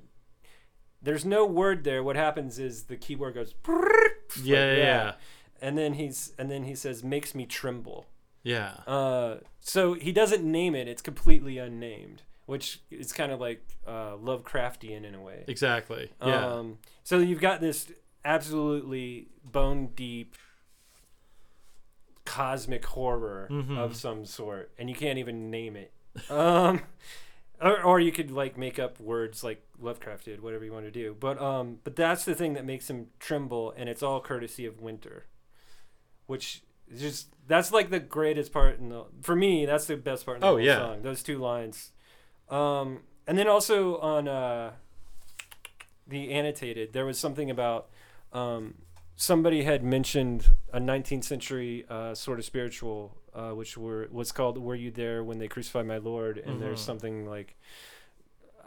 there's 1.06 1.24
no 1.24 1.46
word 1.46 1.84
there. 1.84 2.04
What 2.04 2.16
happens 2.16 2.60
is 2.60 2.84
the 2.84 2.98
keyboard 2.98 3.36
goes. 3.36 3.54
yeah, 3.68 3.74
like, 3.74 4.44
yeah, 4.44 4.76
yeah. 4.76 5.14
And 5.62 5.78
then 5.78 5.94
he's 5.94 6.34
and 6.38 6.52
then 6.52 6.64
he 6.64 6.76
says 6.76 7.04
makes 7.04 7.34
me 7.34 7.46
tremble. 7.46 8.08
Yeah. 8.44 8.72
Uh, 8.86 9.38
so 9.60 9.94
he 9.94 10.12
doesn't 10.12 10.44
name 10.44 10.76
it; 10.76 10.88
it's 10.88 11.02
completely 11.02 11.58
unnamed, 11.58 12.24
which 12.46 12.82
is 12.92 13.12
kind 13.14 13.32
of 13.32 13.40
like 13.40 13.64
uh, 13.88 14.16
Lovecraftian 14.18 15.04
in 15.04 15.16
a 15.16 15.22
way. 15.22 15.44
Exactly. 15.48 16.12
Yeah. 16.26 16.46
Um, 16.46 16.78
so 17.04 17.20
you've 17.20 17.42
got 17.42 17.62
this 17.62 17.92
absolutely 18.24 19.28
bone 19.44 19.88
deep 19.96 20.36
cosmic 22.26 22.86
horror 22.86 23.48
Mhm. 23.52 23.78
of 23.78 23.96
some 23.96 24.26
sort, 24.26 24.72
and 24.78 24.90
you 24.90 24.96
can't 24.96 25.20
even 25.20 25.50
name 25.52 25.76
it. 25.76 25.92
Um, 26.30 26.82
or, 27.62 27.82
or 27.84 28.00
you 28.00 28.12
could 28.12 28.32
like 28.32 28.58
make 28.58 28.80
up 28.80 29.00
words 29.00 29.44
like 29.44 29.62
Lovecraft 29.80 30.26
did, 30.26 30.42
whatever 30.42 30.66
you 30.66 30.72
want 30.74 30.86
to 30.86 30.92
do. 30.92 31.16
But 31.20 31.42
um, 31.42 31.80
but 31.84 31.96
that's 31.96 32.26
the 32.26 32.36
thing 32.36 32.54
that 32.54 32.66
makes 32.66 32.90
him 32.90 33.08
tremble, 33.20 33.74
and 33.78 33.88
it's 33.90 34.02
all 34.04 34.20
courtesy 34.22 34.66
of 34.66 34.82
Winter, 34.82 35.26
which 36.26 36.64
is 36.90 37.02
just 37.02 37.28
that's 37.48 37.72
like 37.72 37.90
the 37.92 38.00
greatest 38.00 38.52
part 38.52 38.80
in 38.80 38.90
the 38.90 39.06
for 39.22 39.36
me. 39.36 39.66
That's 39.66 39.86
the 39.86 39.98
best 39.98 40.26
part 40.26 40.38
in 40.38 40.42
the 40.42 40.48
Oh, 40.48 40.58
yeah. 40.58 40.78
song. 40.78 41.02
Those 41.04 41.22
two 41.22 41.38
lines, 41.38 41.92
um, 42.50 43.00
and 43.28 43.38
then 43.38 43.48
also 43.48 43.98
on 43.98 44.28
uh, 44.28 44.72
the 46.08 46.32
annotated, 46.32 46.94
there 46.94 47.06
was 47.06 47.18
something 47.18 47.50
about 47.50 47.88
um, 48.34 48.76
somebody 49.16 49.64
had 49.64 49.84
mentioned 49.84 50.52
a 50.74 50.80
19th 50.80 51.24
century 51.24 51.86
uh, 51.90 52.14
sort 52.14 52.38
of 52.40 52.46
spiritual, 52.46 53.18
uh, 53.34 53.52
which 53.52 53.78
were 53.78 54.08
was 54.12 54.32
called 54.32 54.58
"Were 54.58 54.76
You 54.76 54.92
There 54.92 55.24
When 55.24 55.40
They 55.40 55.48
Crucified 55.48 55.86
My 55.88 55.98
Lord?" 55.98 56.38
And 56.38 56.62
there's 56.62 56.80
Mhm. 56.82 56.86
something 56.86 57.26
like, 57.26 57.56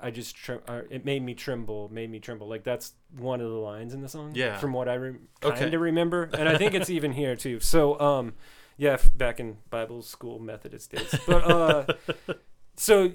"I 0.00 0.10
just 0.10 0.34
trem- 0.34 0.62
uh, 0.66 0.82
it 0.90 1.04
made 1.04 1.22
me 1.22 1.34
tremble, 1.34 1.88
made 1.92 2.10
me 2.10 2.18
tremble." 2.18 2.48
Like 2.48 2.64
that's 2.64 2.94
one 3.16 3.40
of 3.40 3.48
the 3.50 3.56
lines 3.58 3.94
in 3.94 4.00
the 4.02 4.08
song. 4.08 4.32
Yeah. 4.34 4.58
from 4.58 4.72
what 4.72 4.88
I 4.88 4.96
rem- 4.96 5.28
kind 5.40 5.72
of 5.74 5.80
remember, 5.80 6.30
and 6.36 6.48
I 6.48 6.56
think 6.58 6.74
it's 6.74 6.90
even 6.90 7.12
here 7.12 7.36
too. 7.36 7.60
So, 7.60 7.98
um, 8.00 8.34
yeah, 8.76 8.94
f- 8.94 9.16
back 9.16 9.38
in 9.38 9.58
Bible 9.70 10.02
school 10.02 10.38
Methodist 10.38 10.90
days, 10.92 11.14
but 11.26 11.44
uh, 11.44 11.84
so 12.76 13.12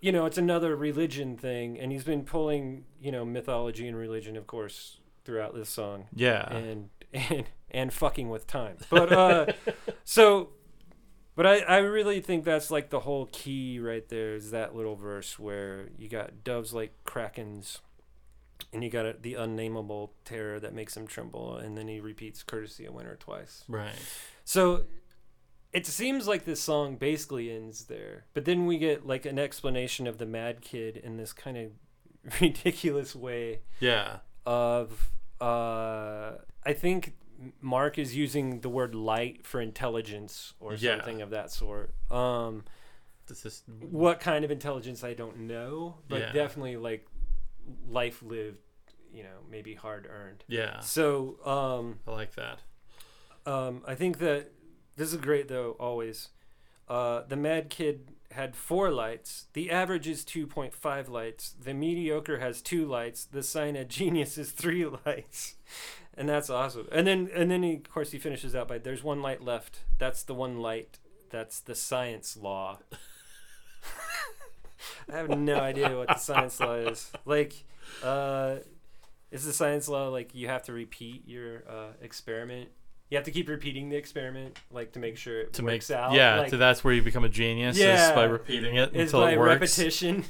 you 0.00 0.12
know, 0.12 0.26
it's 0.26 0.38
another 0.38 0.74
religion 0.76 1.36
thing, 1.36 1.78
and 1.78 1.92
he's 1.92 2.04
been 2.04 2.24
pulling 2.24 2.84
you 3.00 3.12
know 3.12 3.24
mythology 3.24 3.86
and 3.86 3.96
religion, 3.96 4.36
of 4.36 4.46
course, 4.46 4.98
throughout 5.24 5.54
this 5.54 5.68
song 5.68 6.06
yeah. 6.14 6.52
and 6.52 6.90
and 7.12 7.44
and 7.70 7.92
fucking 7.92 8.28
with 8.28 8.46
time. 8.46 8.76
But 8.88 9.12
uh 9.12 9.46
so 10.04 10.50
but 11.36 11.46
I, 11.46 11.58
I 11.60 11.76
really 11.78 12.20
think 12.20 12.44
that's 12.44 12.70
like 12.70 12.90
the 12.90 13.00
whole 13.00 13.26
key 13.32 13.78
right 13.78 14.06
there 14.08 14.34
is 14.34 14.50
that 14.50 14.74
little 14.74 14.96
verse 14.96 15.38
where 15.38 15.88
you 15.96 16.08
got 16.08 16.44
doves 16.44 16.74
like 16.74 16.92
krakens 17.04 17.78
and 18.72 18.84
you 18.84 18.90
got 18.90 19.06
a, 19.06 19.16
the 19.18 19.34
unnameable 19.34 20.12
terror 20.24 20.60
that 20.60 20.74
makes 20.74 20.96
him 20.96 21.06
tremble 21.06 21.56
and 21.56 21.78
then 21.78 21.88
he 21.88 22.00
repeats 22.00 22.42
courtesy 22.42 22.84
of 22.84 22.94
winter 22.94 23.16
twice. 23.16 23.64
right. 23.68 23.94
So 24.44 24.84
it 25.72 25.86
seems 25.86 26.26
like 26.26 26.44
this 26.44 26.60
song 26.60 26.96
basically 26.96 27.50
ends 27.50 27.84
there. 27.84 28.24
But 28.34 28.44
then 28.44 28.66
we 28.66 28.78
get 28.78 29.06
like 29.06 29.24
an 29.26 29.38
explanation 29.38 30.06
of 30.06 30.18
the 30.18 30.26
mad 30.26 30.60
kid 30.60 30.96
in 30.96 31.16
this 31.16 31.32
kind 31.32 31.56
of 31.56 31.70
ridiculous 32.40 33.14
way 33.14 33.60
Yeah. 33.80 34.18
of 34.46 35.10
uh 35.40 36.32
I 36.66 36.72
think 36.74 37.14
Mark 37.62 37.96
is 37.98 38.14
using 38.14 38.60
the 38.60 38.68
word 38.68 38.94
light 38.94 39.46
for 39.46 39.60
intelligence 39.62 40.52
or 40.60 40.74
Yeah. 40.74 40.96
something 40.96 41.22
of 41.22 41.30
that 41.30 41.50
sort. 41.50 41.94
Um 42.10 42.64
This 43.26 43.46
is 43.46 43.62
what 43.80 44.20
kind 44.20 44.44
of 44.44 44.50
intelligence 44.50 45.04
I 45.04 45.14
don't 45.14 45.38
know, 45.40 45.98
but 46.08 46.20
Yeah. 46.20 46.32
definitely 46.32 46.76
like 46.76 47.06
life 47.88 48.22
lived, 48.22 48.58
you 49.12 49.22
know, 49.22 49.38
maybe 49.48 49.74
hard 49.74 50.06
earned. 50.10 50.44
yeah. 50.48 50.80
So, 50.80 51.38
um 51.46 52.00
I 52.06 52.10
like 52.10 52.34
that. 52.34 52.58
um 53.46 53.82
I 53.86 53.94
think 53.94 54.18
that 54.18 54.50
this 55.00 55.12
is 55.14 55.18
great 55.18 55.48
though 55.48 55.76
always. 55.80 56.28
Uh 56.88 57.22
the 57.26 57.36
mad 57.36 57.70
kid 57.70 58.12
had 58.32 58.54
four 58.54 58.90
lights. 58.90 59.46
The 59.54 59.70
average 59.70 60.06
is 60.06 60.24
2.5 60.24 61.08
lights. 61.08 61.54
The 61.58 61.74
mediocre 61.74 62.38
has 62.38 62.60
two 62.62 62.86
lights. 62.86 63.24
The 63.24 63.42
of 63.76 63.88
genius 63.88 64.36
is 64.38 64.52
three 64.52 64.86
lights. 65.06 65.54
And 66.14 66.28
that's 66.28 66.50
awesome. 66.50 66.86
And 66.92 67.06
then 67.06 67.30
and 67.34 67.50
then 67.50 67.62
he, 67.62 67.76
of 67.76 67.90
course 67.90 68.10
he 68.12 68.18
finishes 68.18 68.54
out 68.54 68.68
by 68.68 68.76
there's 68.76 69.02
one 69.02 69.22
light 69.22 69.42
left. 69.42 69.80
That's 69.98 70.22
the 70.22 70.34
one 70.34 70.58
light. 70.58 70.98
That's 71.30 71.60
the 71.60 71.74
science 71.74 72.36
law. 72.36 72.80
I 75.10 75.16
have 75.16 75.30
no 75.30 75.56
idea 75.56 75.96
what 75.96 76.08
the 76.08 76.16
science 76.16 76.60
law 76.60 76.74
is. 76.74 77.10
Like 77.24 77.64
uh 78.02 78.56
is 79.30 79.46
the 79.46 79.52
science 79.54 79.88
law 79.88 80.08
like 80.08 80.34
you 80.34 80.48
have 80.48 80.64
to 80.64 80.72
repeat 80.74 81.26
your 81.26 81.62
uh, 81.68 81.92
experiment? 82.02 82.68
You 83.10 83.16
have 83.16 83.24
to 83.24 83.32
keep 83.32 83.48
repeating 83.48 83.88
the 83.88 83.96
experiment 83.96 84.56
like 84.70 84.92
to 84.92 85.00
make 85.00 85.16
sure 85.16 85.40
it 85.40 85.52
To 85.54 85.62
make 85.62 85.74
works 85.80 85.90
out. 85.90 86.12
yeah, 86.12 86.40
like, 86.40 86.50
so 86.50 86.56
that's 86.56 86.84
where 86.84 86.94
you 86.94 87.02
become 87.02 87.24
a 87.24 87.28
genius 87.28 87.76
Yeah. 87.76 88.08
is 88.10 88.14
by 88.14 88.24
repeating 88.24 88.76
it 88.76 88.92
until 88.94 89.26
it 89.26 89.36
works. 89.36 89.76
repetition. 89.78 90.24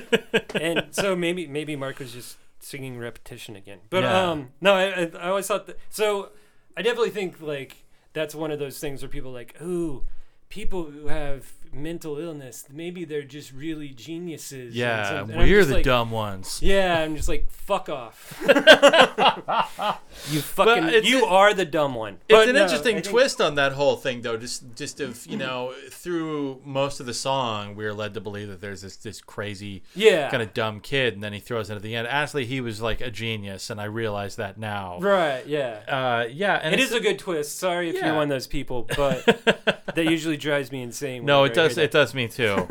and 0.54 0.86
so 0.92 1.16
maybe 1.16 1.46
maybe 1.46 1.76
Mark 1.76 1.98
was 1.98 2.12
just 2.12 2.36
singing 2.60 2.98
repetition 2.98 3.56
again. 3.56 3.78
But 3.90 4.04
Yeah. 4.04 4.30
um 4.30 4.50
no, 4.60 4.74
I, 4.74 4.84
I 4.84 5.10
I 5.18 5.28
always 5.30 5.46
thought 5.46 5.66
that 5.66 5.78
so 5.88 6.30
I 6.76 6.82
definitely 6.82 7.10
think 7.10 7.40
like 7.40 7.84
that's 8.12 8.34
one 8.34 8.50
of 8.50 8.58
those 8.58 8.78
things 8.78 9.02
where 9.02 9.08
people 9.08 9.30
are 9.30 9.34
like, 9.34 9.60
ooh, 9.62 10.04
people 10.48 10.84
who 10.84 11.08
have 11.08 11.46
mental 11.72 12.18
illness, 12.18 12.64
maybe 12.72 13.04
they're 13.04 13.22
just 13.22 13.52
really 13.52 13.88
geniuses. 13.88 14.74
yeah, 14.74 15.20
and 15.20 15.28
we're 15.36 15.64
the 15.64 15.74
like, 15.74 15.84
dumb 15.84 16.10
ones. 16.10 16.60
Yeah, 16.62 17.00
I'm 17.00 17.16
just 17.16 17.28
like, 17.28 17.50
fuck 17.50 17.88
off. 17.88 18.40
you 20.30 20.40
fucking, 20.40 21.04
you 21.04 21.24
are 21.24 21.54
the 21.54 21.64
dumb 21.64 21.94
one. 21.94 22.14
It's 22.28 22.36
But 22.38 22.48
an 22.48 22.54
no, 22.54 22.62
interesting 22.62 22.94
think- 22.96 23.06
twist 23.06 23.40
on 23.40 23.54
that 23.56 23.72
whole 23.72 23.96
thing, 23.96 24.22
though. 24.22 24.36
Just, 24.36 24.74
just 24.76 25.00
of 25.00 25.26
you 25.26 25.36
know, 25.36 25.72
through 25.90 26.60
most 26.64 27.00
of 27.00 27.06
the 27.06 27.14
song, 27.14 27.74
we 27.76 27.84
are 27.86 27.94
led 27.94 28.14
to 28.14 28.20
believe 28.20 28.48
that 28.48 28.60
there's 28.60 28.82
this 28.82 28.96
this 28.96 29.20
crazy 29.20 29.82
Yeah. 29.94 30.30
kind 30.30 30.42
of 30.42 30.52
dumb 30.54 30.80
kid, 30.80 31.14
and 31.14 31.22
then 31.22 31.32
he 31.32 31.40
throws 31.40 31.70
it 31.70 31.76
at 31.76 31.82
the 31.82 31.94
end. 31.94 32.06
Actually, 32.08 32.46
he 32.46 32.60
was 32.60 32.80
like 32.82 33.00
a 33.00 33.10
genius, 33.10 33.70
and 33.70 33.80
I 33.80 33.84
realize 33.84 34.36
that 34.36 34.58
now. 34.58 34.98
Right. 35.00 35.46
Yeah. 35.46 35.80
Uh, 35.88 36.26
yeah, 36.30 36.60
and 36.62 36.74
it's- 36.74 36.90
a 36.92 37.00
good 37.00 37.18
twist. 37.18 37.58
Sorry 37.58 37.88
if 37.88 37.94
Yeah. 37.96 38.06
you're 38.06 38.14
one 38.14 38.24
of 38.24 38.28
those 38.30 38.46
people, 38.48 38.88
but 38.96 39.24
that 39.94 40.04
usually 40.04 40.36
drives 40.36 40.72
me 40.72 40.82
insane. 40.82 41.24
No, 41.24 41.44
it 41.44 41.56
I 41.58 41.59
does. 41.68 41.78
It 41.78 41.90
does 41.90 42.14
me 42.14 42.28
too. 42.28 42.66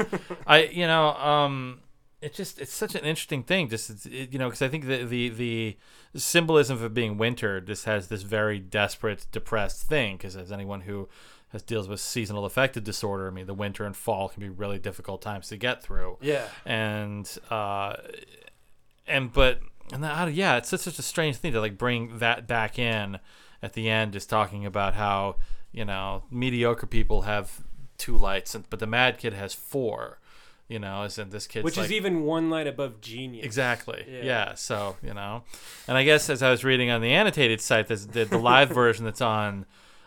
I, 0.48 0.64
you 0.64 0.88
know, 0.88 1.10
um, 1.16 1.82
it 2.22 2.34
just 2.34 2.60
it's 2.60 2.74
such 2.74 2.96
an 2.96 3.06
interesting 3.06 3.44
thing. 3.44 3.70
Just 3.70 3.90
it's, 3.90 4.06
it, 4.06 4.34
you 4.34 4.40
know, 4.40 4.48
because 4.48 4.62
I 4.62 4.68
think 4.68 4.86
the 4.88 5.04
the 5.04 5.30
the 5.30 5.78
symbolism 6.16 6.78
of 6.78 6.84
it 6.84 6.94
being 6.94 7.18
winter 7.18 7.62
just 7.62 7.86
has 7.86 8.08
this 8.08 8.24
very 8.24 8.60
desperate, 8.60 9.26
depressed 9.32 9.88
thing. 9.88 10.18
Because 10.18 10.36
as 10.36 10.52
anyone 10.52 10.82
who 10.82 11.08
has 11.52 11.64
deals 11.64 11.88
with 11.88 12.00
seasonal 12.00 12.46
affective 12.46 12.84
disorder, 12.84 13.28
I 13.28 13.32
mean, 13.32 13.48
the 13.48 13.54
winter 13.54 13.86
and 13.86 13.96
fall 13.96 14.30
can 14.30 14.42
be 14.42 14.50
really 14.50 14.80
difficult 14.80 15.22
times 15.22 15.48
to 15.50 15.58
get 15.58 15.82
through. 15.82 16.18
Yeah. 16.22 16.48
And 16.66 17.30
uh, 17.50 17.96
and 19.08 19.32
but 19.32 19.60
and 19.92 20.04
don't- 20.04 20.34
yeah, 20.34 20.58
it's 20.58 20.70
such, 20.70 20.82
such 20.82 21.00
a 21.00 21.04
strange 21.04 21.38
thing 21.38 21.54
to 21.54 21.60
like 21.60 21.78
bring 21.78 22.20
that 22.20 22.48
back 22.48 22.78
in 22.78 23.20
at 23.62 23.74
the 23.74 23.90
end, 23.90 24.14
just 24.14 24.30
talking 24.30 24.66
about 24.66 24.94
how 24.94 25.38
you 25.72 25.86
know 25.86 26.24
mediocre 26.32 26.88
people 26.88 27.24
have 27.24 27.62
two 28.00 28.18
lights, 28.18 28.56
and, 28.56 28.70
but 28.70 28.80
the 28.80 28.88
mad 28.88 29.18
kid 29.18 29.34
has 29.34 29.54
four. 29.54 30.20
You 30.68 30.78
know, 30.78 31.02
as 31.02 31.18
in 31.18 31.32
this 31.32 31.48
kid? 31.48 31.64
Which 31.64 31.78
like, 31.78 31.88
is 31.88 31.92
even 31.92 32.26
one 32.26 32.52
light 32.52 32.68
above 32.68 33.02
genius. 33.02 33.44
Exactly. 33.44 34.06
Yeah. 34.08 34.22
Yeah. 34.24 34.54
So 34.54 34.98
you 35.02 35.16
know, 35.16 35.44
and 35.88 35.98
I 35.98 36.04
guess 36.04 36.30
as 36.30 36.44
I 36.44 36.52
was 36.52 36.64
reading 36.64 36.92
on 36.92 37.02
the 37.02 37.12
annotated 37.12 37.60
site, 37.60 37.88
the, 37.88 37.96
the 37.96 38.38
live 38.38 38.70
version 38.74 39.04
that's 39.04 39.22
on 39.22 39.66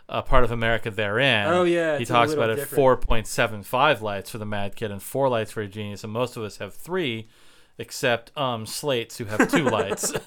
uh, 0.08 0.22
part 0.22 0.44
of 0.44 0.50
America 0.50 0.90
therein. 0.90 1.46
Oh, 1.48 1.64
yeah, 1.64 1.98
He 1.98 2.04
talks 2.04 2.32
about 2.32 2.50
it 2.50 2.68
four 2.68 2.96
point 2.96 3.26
seven 3.26 3.62
five 3.62 4.02
lights 4.02 4.30
for 4.30 4.38
the 4.38 4.46
Mad 4.46 4.76
Kid 4.76 4.90
and 4.90 5.02
four 5.02 5.28
lights 5.28 5.50
for 5.50 5.62
a 5.62 5.68
genius, 5.68 6.04
and 6.04 6.12
most 6.12 6.36
of 6.36 6.42
us 6.42 6.58
have 6.58 6.74
three, 6.74 7.28
except 7.78 8.36
um 8.36 8.66
slates 8.66 9.18
who 9.18 9.24
have 9.24 9.50
two 9.50 9.64
lights. 9.64 10.12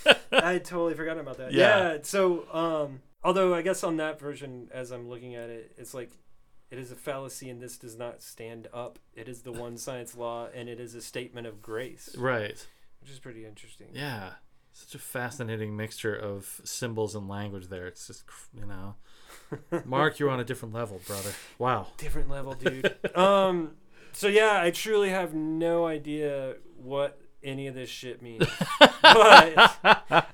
I 0.32 0.58
totally 0.58 0.94
forgot 0.94 1.18
about 1.18 1.38
that. 1.38 1.52
Yeah. 1.52 1.92
Yeah. 1.92 1.98
So, 2.02 2.44
um, 2.52 3.00
although 3.24 3.54
I 3.54 3.62
guess 3.62 3.82
on 3.82 3.96
that 3.96 4.20
version, 4.20 4.68
as 4.72 4.90
I'm 4.90 5.08
looking 5.08 5.34
at 5.34 5.48
it, 5.48 5.72
it's 5.78 5.94
like 5.94 6.10
it 6.70 6.78
is 6.78 6.92
a 6.92 6.96
fallacy, 6.96 7.50
and 7.50 7.60
this 7.60 7.76
does 7.76 7.96
not 7.96 8.22
stand 8.22 8.68
up. 8.72 8.98
It 9.14 9.28
is 9.28 9.42
the 9.42 9.52
one 9.52 9.76
science 9.76 10.16
law, 10.16 10.48
and 10.54 10.68
it 10.68 10.78
is 10.78 10.94
a 10.94 11.00
statement 11.00 11.46
of 11.46 11.60
grace, 11.60 12.14
right. 12.16 12.66
which 13.00 13.10
is 13.10 13.18
pretty 13.18 13.44
interesting. 13.44 13.88
Yeah. 13.92 14.30
Such 14.72 14.94
a 14.94 14.98
fascinating 14.98 15.76
mixture 15.76 16.14
of 16.14 16.60
symbols 16.62 17.16
and 17.16 17.28
language 17.28 17.66
there. 17.68 17.86
It's 17.86 18.06
just 18.06 18.22
you 18.54 18.66
know, 18.66 18.94
Mark, 19.84 20.18
you're 20.18 20.30
on 20.30 20.38
a 20.38 20.44
different 20.44 20.74
level, 20.74 21.00
brother. 21.06 21.32
Wow. 21.58 21.88
Different 21.96 22.30
level, 22.30 22.54
dude. 22.54 22.94
um, 23.16 23.72
So 24.12 24.28
yeah, 24.28 24.60
I 24.62 24.70
truly 24.70 25.10
have 25.10 25.34
no 25.34 25.86
idea 25.86 26.54
what 26.76 27.20
any 27.42 27.66
of 27.66 27.74
this 27.74 27.90
shit 27.90 28.22
means. 28.22 28.46
but 29.02 29.76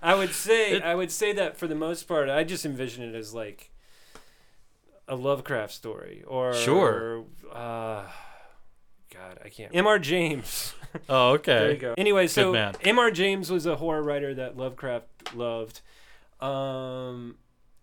I 0.02 0.14
would 0.14 0.32
say 0.32 0.80
I 0.80 0.94
would 0.94 1.10
say 1.10 1.32
that 1.32 1.56
for 1.56 1.66
the 1.66 1.74
most 1.74 2.04
part, 2.04 2.28
I 2.28 2.44
just 2.44 2.66
envision 2.66 3.04
it 3.08 3.14
as 3.14 3.32
like 3.32 3.70
a 5.08 5.14
Lovecraft 5.16 5.72
story 5.72 6.22
or 6.26 6.52
Sure. 6.54 7.24
Uh, 7.52 8.04
God, 9.12 9.38
I 9.44 9.48
can't. 9.48 9.74
M.R. 9.74 9.98
James. 9.98 10.74
Oh, 11.10 11.32
okay. 11.32 11.58
There 11.58 11.70
you 11.72 11.76
go. 11.76 11.94
Anyway, 11.98 12.26
so. 12.26 12.54
M.R. 12.54 13.10
James 13.10 13.50
was 13.50 13.66
a 13.66 13.76
horror 13.76 14.02
writer 14.02 14.32
that 14.34 14.56
Lovecraft 14.56 15.34
loved, 15.34 15.82
um, 16.40 17.36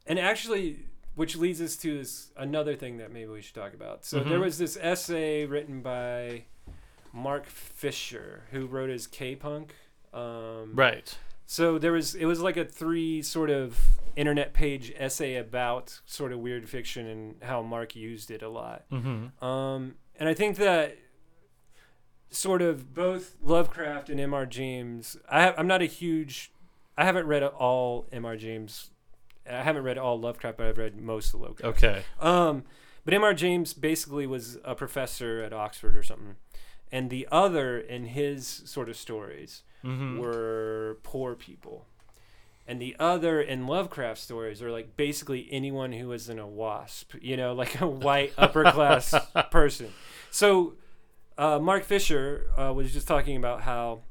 and 0.07 0.17
actually, 0.17 0.79
which 1.13 1.36
leads 1.36 1.62
us 1.62 1.75
to 1.77 1.97
this 1.99 2.31
another 2.36 2.75
thing 2.75 2.97
that 2.97 3.12
maybe 3.12 3.27
we 3.27 3.41
should 3.41 3.53
talk 3.53 3.75
about. 3.75 4.03
So 4.03 4.19
there 4.21 4.39
Mhm. 4.39 4.45
was 4.45 4.57
this 4.57 4.77
essay 4.81 5.45
written 5.45 5.81
by 5.81 6.45
Mark 7.12 7.45
Fisher, 7.45 8.45
who 8.51 8.65
wrote 8.65 8.89
his 8.89 9.05
K-punk. 9.05 9.75
Um, 10.12 10.71
Right. 10.73 11.15
So 11.45 11.77
there 11.77 11.91
was 11.91 12.15
it 12.15 12.25
was 12.25 12.39
like 12.39 12.58
a 12.58 12.65
three 12.65 13.21
sort 13.21 13.49
of 13.49 13.79
internet 14.15 14.53
page 14.53 14.93
essay 14.97 15.36
about 15.36 15.99
sort 16.06 16.32
of 16.32 16.39
weird 16.39 16.69
fiction 16.69 17.08
and 17.08 17.36
how 17.41 17.62
Mark 17.62 17.95
used 17.95 18.32
it 18.32 18.41
a 18.41 18.49
lot. 18.49 18.84
Mm-hmm. 18.91 19.43
Um, 19.43 19.95
and 20.19 20.29
I 20.29 20.34
think 20.34 20.58
that 20.58 20.97
sort 22.29 22.62
of 22.62 22.93
both 22.93 23.36
Lovecraft 23.41 24.10
and 24.10 24.19
M.R. 24.19 24.45
James. 24.45 25.17
I 25.29 25.43
have, 25.43 25.56
I'm 25.58 25.67
not 25.67 25.82
a 25.82 25.86
huge. 25.86 26.51
I 26.97 27.06
haven't 27.06 27.27
read 27.27 27.43
all 27.43 28.08
M.R. 28.12 28.36
James. 28.36 28.91
I 29.49 29.62
haven't 29.62 29.84
read 29.84 29.97
all 29.97 30.19
Lovecraft, 30.19 30.58
but 30.58 30.67
I've 30.67 30.77
read 30.77 30.99
most 30.99 31.34
of 31.34 31.41
Lovecraft. 31.41 31.77
Okay. 31.77 32.03
Um, 32.19 32.63
but 33.06 33.13
M.R. 33.13 33.34
James 33.34 33.73
basically 33.73 34.25
was 34.25 34.58
a 34.63 34.75
professor 34.75 35.41
at 35.41 35.53
Oxford 35.53 35.95
or 35.95 36.03
something, 36.03 36.36
and 36.93 37.10
the 37.10 37.27
other 37.32 37.77
in 37.77 38.06
his 38.06 38.47
sort 38.65 38.88
of 38.88 38.95
stories 38.95 39.63
Mm-hmm. 39.84 40.17
were 40.17 40.97
poor 41.03 41.36
people. 41.36 41.86
And 42.65 42.82
the 42.82 42.95
other 42.97 43.41
in 43.41 43.67
Lovecraft 43.67 44.17
stories 44.17 44.62
are 44.62 44.71
like 44.71 44.95
basically 44.95 45.49
anyone 45.51 45.91
who 45.91 46.10
isn't 46.13 46.39
a 46.39 46.47
wasp, 46.47 47.15
you 47.21 47.36
know, 47.36 47.51
like 47.51 47.82
a 47.82 47.88
white 47.88 48.32
upper 48.38 48.63
class 48.71 49.13
person. 49.51 49.89
So 50.32 50.75
uh, 51.38 51.60
Mark 51.60 51.84
Fisher 51.84 52.45
uh, 52.58 52.71
was 52.73 52.93
just 52.93 53.10
talking 53.10 53.36
about 53.36 53.63
how, 53.63 54.03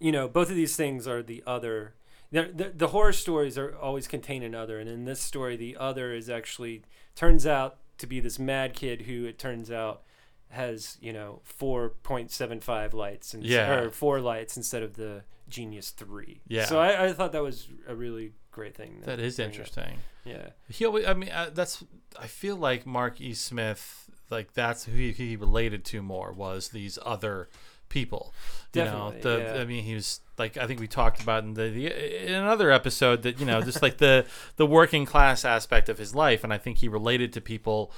you 0.00 0.10
know, 0.10 0.26
both 0.26 0.50
of 0.50 0.56
these 0.56 0.74
things 0.74 1.06
are 1.06 1.22
the 1.22 1.44
other. 1.46 1.94
The, 2.32 2.50
the, 2.52 2.72
the 2.74 2.88
horror 2.88 3.12
stories 3.12 3.56
are 3.56 3.76
always 3.76 4.08
contain 4.08 4.42
an 4.42 4.56
other, 4.56 4.80
and 4.80 4.90
in 4.90 5.04
this 5.04 5.20
story, 5.20 5.54
the 5.56 5.76
other 5.76 6.12
is 6.12 6.28
actually 6.28 6.82
turns 7.14 7.46
out 7.46 7.76
to 7.98 8.08
be 8.08 8.18
this 8.18 8.40
mad 8.40 8.74
kid 8.74 9.02
who 9.02 9.24
it 9.24 9.38
turns 9.38 9.70
out 9.70 10.02
has 10.54 10.96
you 11.00 11.12
know 11.12 11.40
4.75 12.04 12.92
lights 12.94 13.34
and 13.34 13.44
Yeah. 13.44 13.74
or 13.74 13.90
four 13.90 14.20
lights 14.20 14.56
instead 14.56 14.82
of 14.82 14.94
the 14.94 15.24
genius 15.48 15.90
three 15.90 16.40
Yeah. 16.48 16.64
so 16.64 16.78
I, 16.78 17.06
I 17.06 17.12
thought 17.12 17.32
that 17.32 17.42
was 17.42 17.68
a 17.86 17.94
really 17.94 18.32
great 18.50 18.74
thing 18.74 19.02
That 19.04 19.20
is 19.20 19.36
bring 19.36 19.48
up. 19.48 19.52
interesting. 19.52 19.98
yeah 20.24 20.50
He, 20.68 20.84
always, 20.84 21.06
I 21.06 21.14
mean, 21.14 21.30
uh, 21.30 21.50
that's. 21.52 21.84
I 22.18 22.28
feel 22.28 22.56
like 22.56 22.86
Mark 22.86 23.20
E. 23.20 23.34
Smith, 23.34 24.08
like 24.30 24.54
that's 24.54 24.84
who 24.84 24.92
he, 24.92 25.12
he 25.12 25.36
related 25.36 25.84
to 25.86 26.00
more 26.02 26.32
was 26.32 26.68
these 26.68 26.98
other 27.04 27.48
people. 27.94 28.34
You 28.74 28.84
know, 28.84 29.14
the 29.22 29.52
yeah. 29.54 29.62
I 29.62 29.64
mean, 29.64 29.84
he 29.84 29.94
was 29.94 30.20
like 30.36 30.56
I 30.56 30.66
think 30.66 30.80
we 30.80 30.88
talked 30.88 31.22
about 31.22 31.44
in 31.44 31.54
the, 31.54 31.70
the 31.70 32.26
in 32.26 32.34
another 32.34 32.72
episode 32.72 33.22
that 33.22 33.38
you 33.38 33.46
know 33.46 33.62
just 33.62 33.82
like 33.82 33.98
the 33.98 34.26
the 34.56 34.66
working 34.66 35.06
class 35.06 35.44
aspect 35.44 35.88
of 35.88 35.96
his 35.96 36.14
life, 36.14 36.42
and 36.42 36.52
I 36.52 36.58
think 36.58 36.78
he 36.78 36.88
related 36.88 37.32
to 37.34 37.40
people 37.40 37.92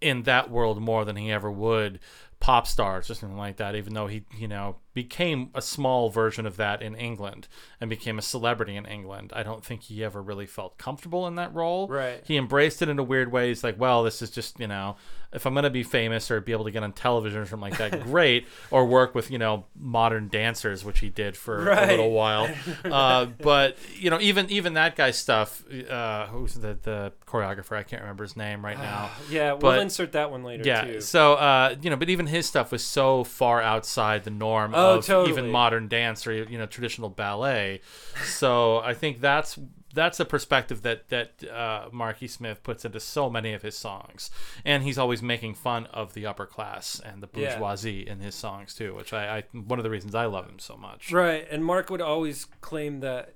in 0.00 0.22
that 0.22 0.50
world 0.50 0.80
more 0.80 1.04
than 1.04 1.16
he 1.16 1.30
ever 1.30 1.50
would 1.50 2.00
pop 2.42 2.66
stars 2.66 3.08
or 3.08 3.14
something 3.14 3.38
like 3.38 3.56
that 3.58 3.76
even 3.76 3.94
though 3.94 4.08
he 4.08 4.24
you 4.36 4.48
know 4.48 4.74
became 4.94 5.48
a 5.54 5.62
small 5.62 6.10
version 6.10 6.44
of 6.44 6.56
that 6.56 6.82
in 6.82 6.94
England 6.96 7.46
and 7.80 7.88
became 7.88 8.18
a 8.18 8.22
celebrity 8.22 8.74
in 8.74 8.84
England 8.84 9.32
I 9.34 9.44
don't 9.44 9.64
think 9.64 9.82
he 9.84 10.02
ever 10.02 10.20
really 10.20 10.44
felt 10.46 10.76
comfortable 10.76 11.26
in 11.28 11.36
that 11.36 11.54
role. 11.54 11.86
Right. 11.88 12.20
he 12.26 12.36
embraced 12.36 12.82
it 12.82 12.88
in 12.88 12.98
a 12.98 13.02
weird 13.02 13.30
way. 13.30 13.48
He's 13.48 13.62
like 13.62 13.78
well 13.78 14.02
this 14.02 14.20
is 14.22 14.30
just 14.30 14.58
you 14.58 14.66
know 14.66 14.96
if 15.32 15.46
I'm 15.46 15.54
going 15.54 15.62
to 15.64 15.70
be 15.70 15.82
famous 15.82 16.30
or 16.30 16.42
be 16.42 16.52
able 16.52 16.64
to 16.64 16.70
get 16.70 16.82
on 16.82 16.92
television 16.92 17.40
or 17.40 17.46
something 17.46 17.70
like 17.70 17.78
that 17.78 18.02
great 18.10 18.46
or 18.70 18.84
work 18.84 19.14
with 19.14 19.30
you 19.30 19.38
know 19.38 19.64
modern 19.78 20.28
dancers 20.28 20.84
which 20.84 20.98
he 20.98 21.08
did 21.08 21.36
for 21.38 21.70
a 21.70 21.86
little 21.86 22.10
while. 22.10 22.48
Uh, 22.84 23.26
but 23.40 23.78
you 23.94 24.10
know 24.10 24.18
even 24.20 24.50
even 24.50 24.74
that 24.74 24.96
guy's 24.96 25.16
stuff 25.16 25.62
uh, 25.88 26.26
who's 26.26 26.54
the 26.54 26.76
the 26.82 27.12
choreographer? 27.26 27.76
I 27.76 27.82
can't 27.84 28.02
remember 28.02 28.24
his 28.24 28.36
name 28.36 28.62
right 28.64 28.76
now. 28.78 29.10
yeah 29.30 29.52
we'll 29.52 29.60
But- 29.60 29.78
insert 29.80 30.12
that 30.12 30.30
one 30.30 30.42
later 30.44 30.64
yeah. 30.66 30.84
too. 30.84 31.00
So, 31.00 31.34
uh, 31.34 31.76
you 31.80 31.88
know, 31.88 31.96
but 31.96 32.10
even 32.10 32.26
his 32.32 32.46
stuff 32.46 32.72
was 32.72 32.82
so 32.84 33.22
far 33.22 33.62
outside 33.62 34.24
the 34.24 34.30
norm 34.30 34.72
Oh, 34.74 34.98
of 34.98 35.06
totally. 35.06 35.30
even 35.30 35.50
modern 35.50 35.86
dance 35.86 36.26
or 36.26 36.32
you 36.32 36.58
know 36.58 36.66
traditional 36.66 37.08
ballet. 37.10 37.80
So 38.24 38.78
I 38.78 38.94
think 38.94 39.20
that's 39.20 39.58
that's 39.94 40.18
a 40.20 40.24
perspective 40.24 40.82
that 40.82 41.08
that 41.10 41.44
uh, 41.48 41.88
Marky 41.92 42.26
Smith 42.26 42.62
puts 42.62 42.84
into 42.84 42.98
so 42.98 43.28
many 43.30 43.52
of 43.52 43.62
his 43.62 43.76
songs, 43.76 44.30
and 44.64 44.82
he's 44.82 44.98
always 44.98 45.22
making 45.22 45.54
fun 45.54 45.86
of 45.86 46.14
the 46.14 46.26
upper 46.26 46.46
class 46.46 47.00
and 47.04 47.22
the 47.22 47.28
Yeah. 47.34 47.58
bourgeoisie 47.58 48.06
in 48.08 48.20
his 48.20 48.34
songs 48.34 48.74
too, 48.74 48.94
which 48.94 49.12
I, 49.12 49.38
I 49.38 49.42
one 49.52 49.78
of 49.78 49.82
the 49.84 49.90
reasons 49.90 50.14
I 50.14 50.24
love 50.26 50.46
him 50.48 50.58
so 50.58 50.76
much. 50.76 51.12
right 51.12 51.46
and 51.50 51.64
mark 51.64 51.90
would 51.90 52.00
always 52.00 52.46
claim 52.60 53.00
that 53.00 53.34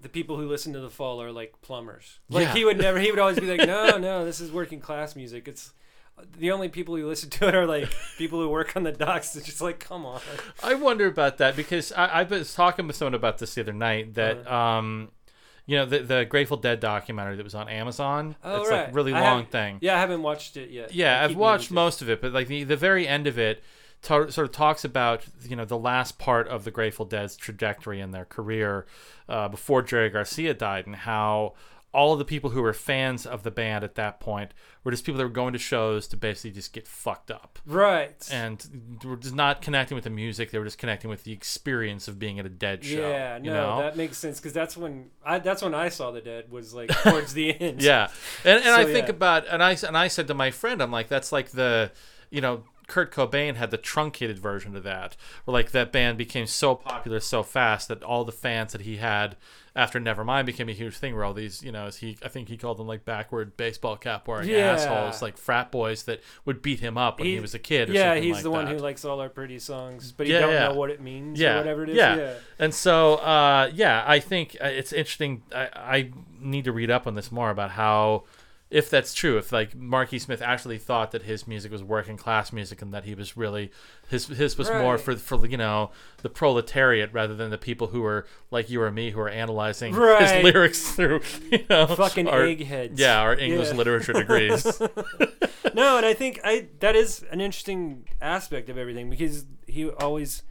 the 0.00 0.08
people 0.08 0.36
who 0.36 0.46
listen 0.46 0.72
to 0.74 0.80
the 0.80 0.90
fall 0.90 1.20
are 1.22 1.32
like 1.32 1.54
plumbers 1.62 2.18
like 2.28 2.44
Yeah. 2.48 2.52
he 2.54 2.64
would 2.66 2.76
never 2.78 2.98
he 3.00 3.10
would 3.10 3.18
always 3.18 3.40
be 3.40 3.46
like 3.46 3.66
no 3.74 3.96
no 3.96 4.24
this 4.24 4.38
is 4.38 4.52
working 4.52 4.78
class 4.78 5.16
music 5.16 5.48
it's 5.48 5.72
the 6.38 6.50
only 6.52 6.68
people 6.68 6.96
who 6.96 7.06
listen 7.06 7.28
to 7.30 7.48
it 7.48 7.54
are 7.54 7.66
like 7.66 7.88
people 8.18 8.40
who 8.40 8.48
work 8.48 8.76
on 8.76 8.82
the 8.82 8.92
docks 8.92 9.34
it's 9.36 9.46
just 9.46 9.60
like 9.60 9.78
come 9.80 10.06
on 10.06 10.20
I 10.62 10.74
wonder 10.74 11.06
about 11.06 11.38
that 11.38 11.56
because 11.56 11.92
I, 11.92 12.06
I 12.06 12.22
was 12.22 12.54
talking 12.54 12.86
with 12.86 12.96
someone 12.96 13.14
about 13.14 13.38
this 13.38 13.54
the 13.54 13.60
other 13.62 13.72
night 13.72 14.14
that 14.14 14.46
Uh-huh. 14.46 14.54
um, 14.56 15.10
you 15.66 15.76
know, 15.78 15.86
the 15.86 16.00
the 16.00 16.24
Grateful 16.26 16.58
Dead 16.58 16.78
documentary 16.78 17.36
that 17.36 17.42
was 17.42 17.54
on 17.54 17.70
Amazon. 17.70 18.36
Oh, 18.44 18.60
it's 18.60 18.70
right. 18.70 18.80
like 18.80 18.88
a 18.88 18.92
really 18.92 19.14
I 19.14 19.20
long 19.20 19.30
haven't- 19.38 19.50
thing. 19.50 19.78
yeah 19.80 19.96
i 19.96 19.98
haven't 19.98 20.22
watched 20.22 20.56
it 20.58 20.68
yet 20.70 20.94
Yeah, 20.94 21.20
I 21.20 21.24
I've 21.24 21.36
watched 21.36 21.70
most 21.70 22.02
of 22.02 22.10
it, 22.10 22.20
but 22.20 22.32
like 22.32 22.48
the 22.48 22.64
the 22.64 22.76
very 22.76 23.08
end 23.08 23.26
of 23.26 23.38
it 23.38 23.62
to- 24.02 24.30
sort 24.30 24.46
of 24.46 24.52
talks 24.52 24.84
about 24.84 25.24
you 25.48 25.56
know 25.56 25.64
the 25.64 25.78
last 25.78 26.18
part 26.18 26.48
of 26.48 26.64
the 26.64 26.70
Grateful 26.70 27.06
Dead's 27.06 27.34
trajectory 27.36 28.00
in 28.00 28.10
their 28.10 28.26
career 28.26 28.84
uh, 29.28 29.48
before 29.48 29.80
Jerry 29.80 30.10
Garcia 30.10 30.52
died, 30.52 30.86
and 30.86 30.96
how 30.96 31.54
all 31.94 32.12
of 32.12 32.18
the 32.18 32.24
people 32.24 32.50
who 32.50 32.60
were 32.60 32.72
fans 32.72 33.24
of 33.24 33.44
the 33.44 33.50
band 33.50 33.84
at 33.84 33.94
that 33.94 34.18
point 34.18 34.52
were 34.82 34.90
just 34.90 35.04
people 35.04 35.16
that 35.18 35.24
were 35.24 35.30
going 35.30 35.52
to 35.52 35.58
shows 35.58 36.08
to 36.08 36.16
basically 36.16 36.50
just 36.50 36.72
get 36.72 36.86
fucked 36.86 37.30
up 37.30 37.58
right 37.66 38.28
and 38.32 38.98
were 39.04 39.16
just 39.16 39.34
not 39.34 39.62
connecting 39.62 39.94
with 39.94 40.04
the 40.04 40.10
music; 40.10 40.50
they 40.50 40.58
were 40.58 40.64
just 40.64 40.78
connecting 40.78 41.08
with 41.08 41.24
the 41.24 41.32
experience 41.32 42.08
of 42.08 42.18
being 42.18 42.38
at 42.38 42.44
a 42.44 42.50
Dead 42.50 42.84
show. 42.84 43.08
Yeah, 43.08 43.38
no, 43.38 43.44
you 43.44 43.50
know? 43.50 43.78
that 43.78 43.96
makes 43.96 44.18
sense 44.18 44.40
because 44.40 44.52
that's 44.52 44.76
when 44.76 45.10
I 45.24 45.38
that's 45.38 45.62
when 45.62 45.74
I 45.74 45.88
saw 45.88 46.10
the 46.10 46.20
dead 46.20 46.50
was 46.50 46.74
like 46.74 46.90
towards 47.02 47.34
the 47.34 47.50
end. 47.60 47.82
Yeah, 47.82 48.08
and 48.44 48.56
and 48.56 48.64
So, 48.64 48.74
I 48.74 48.84
think 48.84 49.06
yeah. 49.06 49.14
about 49.14 49.46
and 49.48 49.62
I 49.62 49.76
and 49.86 49.96
I 49.96 50.08
said 50.08 50.26
to 50.28 50.34
my 50.34 50.50
friend, 50.50 50.82
I'm 50.82 50.90
like, 50.90 51.08
that's 51.08 51.30
like 51.30 51.50
the, 51.50 51.92
you 52.30 52.40
know, 52.40 52.64
Kurt 52.86 53.12
Cobain 53.12 53.56
had 53.56 53.70
the 53.70 53.76
truncated 53.76 54.38
version 54.38 54.76
of 54.76 54.82
that, 54.82 55.16
where 55.44 55.52
like 55.52 55.70
that 55.72 55.92
band 55.92 56.18
became 56.18 56.46
so 56.46 56.74
popular 56.74 57.20
so 57.20 57.42
fast 57.42 57.88
that 57.88 58.02
all 58.02 58.24
the 58.24 58.32
fans 58.32 58.72
that 58.72 58.82
he 58.82 58.96
had 58.96 59.36
after 59.76 59.98
Nevermind 60.00 60.46
became 60.46 60.68
a 60.68 60.72
huge 60.72 60.96
thing. 60.96 61.14
Where 61.14 61.24
all 61.24 61.34
these, 61.34 61.62
you 61.62 61.72
know, 61.72 61.86
as 61.86 61.96
he 61.96 62.16
I 62.22 62.28
think 62.28 62.48
he 62.48 62.56
called 62.56 62.78
them 62.78 62.86
like 62.86 63.04
backward 63.04 63.56
baseball 63.56 63.96
cap 63.96 64.28
wearing 64.28 64.48
Yeah. 64.48 64.72
assholes, 64.72 65.20
like 65.22 65.36
frat 65.36 65.70
boys 65.72 66.04
that 66.04 66.20
would 66.44 66.62
beat 66.62 66.80
him 66.80 66.96
up 66.96 67.18
when 67.18 67.26
he, 67.26 67.34
He- 67.34 67.40
was 67.40 67.54
a 67.54 67.58
kid. 67.58 67.90
Or 67.90 67.92
yeah, 67.92 68.14
he's 68.14 68.34
like 68.34 68.42
the 68.44 68.50
one 68.50 68.64
that. 68.66 68.72
who 68.74 68.78
likes 68.78 69.04
all 69.04 69.20
our 69.20 69.28
pretty 69.28 69.58
songs, 69.58 70.12
but 70.12 70.26
he 70.26 70.32
Yeah, 70.32 70.40
don't 70.40 70.52
yeah. 70.52 70.68
know 70.68 70.74
what 70.74 70.90
it 70.90 71.00
means 71.00 71.38
yeah, 71.40 71.54
or 71.54 71.58
whatever 71.58 71.82
it 71.84 71.90
is. 71.90 71.96
Yeah. 71.96 72.16
Yeah, 72.16 72.34
And 72.58 72.72
so, 72.74 73.14
uh, 73.16 73.70
yeah, 73.74 74.04
I 74.06 74.20
think 74.20 74.56
uh, 74.62 74.66
it's 74.68 74.92
interesting. 74.92 75.42
I, 75.54 75.68
I 75.74 76.10
need 76.40 76.64
to 76.66 76.72
read 76.72 76.90
up 76.90 77.06
on 77.06 77.14
this 77.14 77.32
more 77.32 77.50
about 77.50 77.70
how, 77.72 78.24
if 78.74 78.90
that's 78.90 79.14
true, 79.14 79.38
if 79.38 79.52
like 79.52 79.76
Marky 79.76 80.18
Smith 80.18 80.42
actually 80.42 80.78
thought 80.78 81.12
that 81.12 81.22
his 81.22 81.46
music 81.46 81.70
was 81.70 81.82
working 81.84 82.16
class 82.16 82.52
music 82.52 82.82
and 82.82 82.92
that 82.92 83.04
he 83.04 83.14
was 83.14 83.36
really 83.36 83.70
his 84.08 84.26
his 84.26 84.58
was 84.58 84.68
more 84.68 84.98
for 84.98 85.14
for 85.16 85.46
you 85.46 85.56
know 85.56 85.92
the 86.22 86.28
proletariat 86.28 87.12
rather 87.12 87.36
than 87.36 87.50
the 87.50 87.58
people 87.58 87.86
who 87.88 88.04
are 88.04 88.26
like 88.50 88.68
you 88.68 88.82
or 88.82 88.90
me 88.90 89.10
who 89.10 89.20
are 89.20 89.28
analyzing 89.28 89.94
Right. 89.94 90.20
his 90.22 90.42
lyrics 90.44 90.90
through 90.96 91.20
you 91.52 91.64
know 91.70 91.86
Fucking 91.86 92.26
our, 92.28 92.42
eggheads. 92.42 92.98
Yeah, 92.98 93.20
our 93.20 93.36
English 93.38 93.68
Yeah. 93.68 93.74
literature 93.76 94.12
degrees. 94.12 94.80
no, 95.74 95.96
and 95.96 96.04
I 96.06 96.12
think 96.14 96.40
I 96.42 96.66
that 96.80 96.96
is 96.96 97.24
an 97.30 97.40
interesting 97.40 98.08
aspect 98.20 98.68
of 98.68 98.76
everything 98.76 99.08
because 99.08 99.44
he 99.68 99.88
always, 99.88 100.42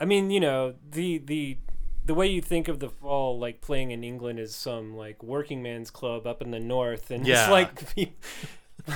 I 0.00 0.04
mean, 0.04 0.30
you 0.30 0.40
know, 0.40 0.74
the 0.90 1.18
the 1.18 1.58
the 2.04 2.14
way 2.14 2.26
you 2.26 2.40
think 2.40 2.68
of 2.68 2.80
the 2.80 2.88
fall 2.88 3.38
like 3.38 3.60
playing 3.60 3.90
in 3.92 4.02
England 4.04 4.38
is 4.38 4.54
some 4.54 4.96
like 4.96 5.22
working 5.22 5.62
man's 5.62 5.90
club 5.90 6.26
up 6.26 6.42
in 6.42 6.50
the 6.50 6.60
north, 6.60 7.10
and 7.10 7.26
Yeah. 7.26 7.42
it's 7.42 7.50
like. 7.50 8.12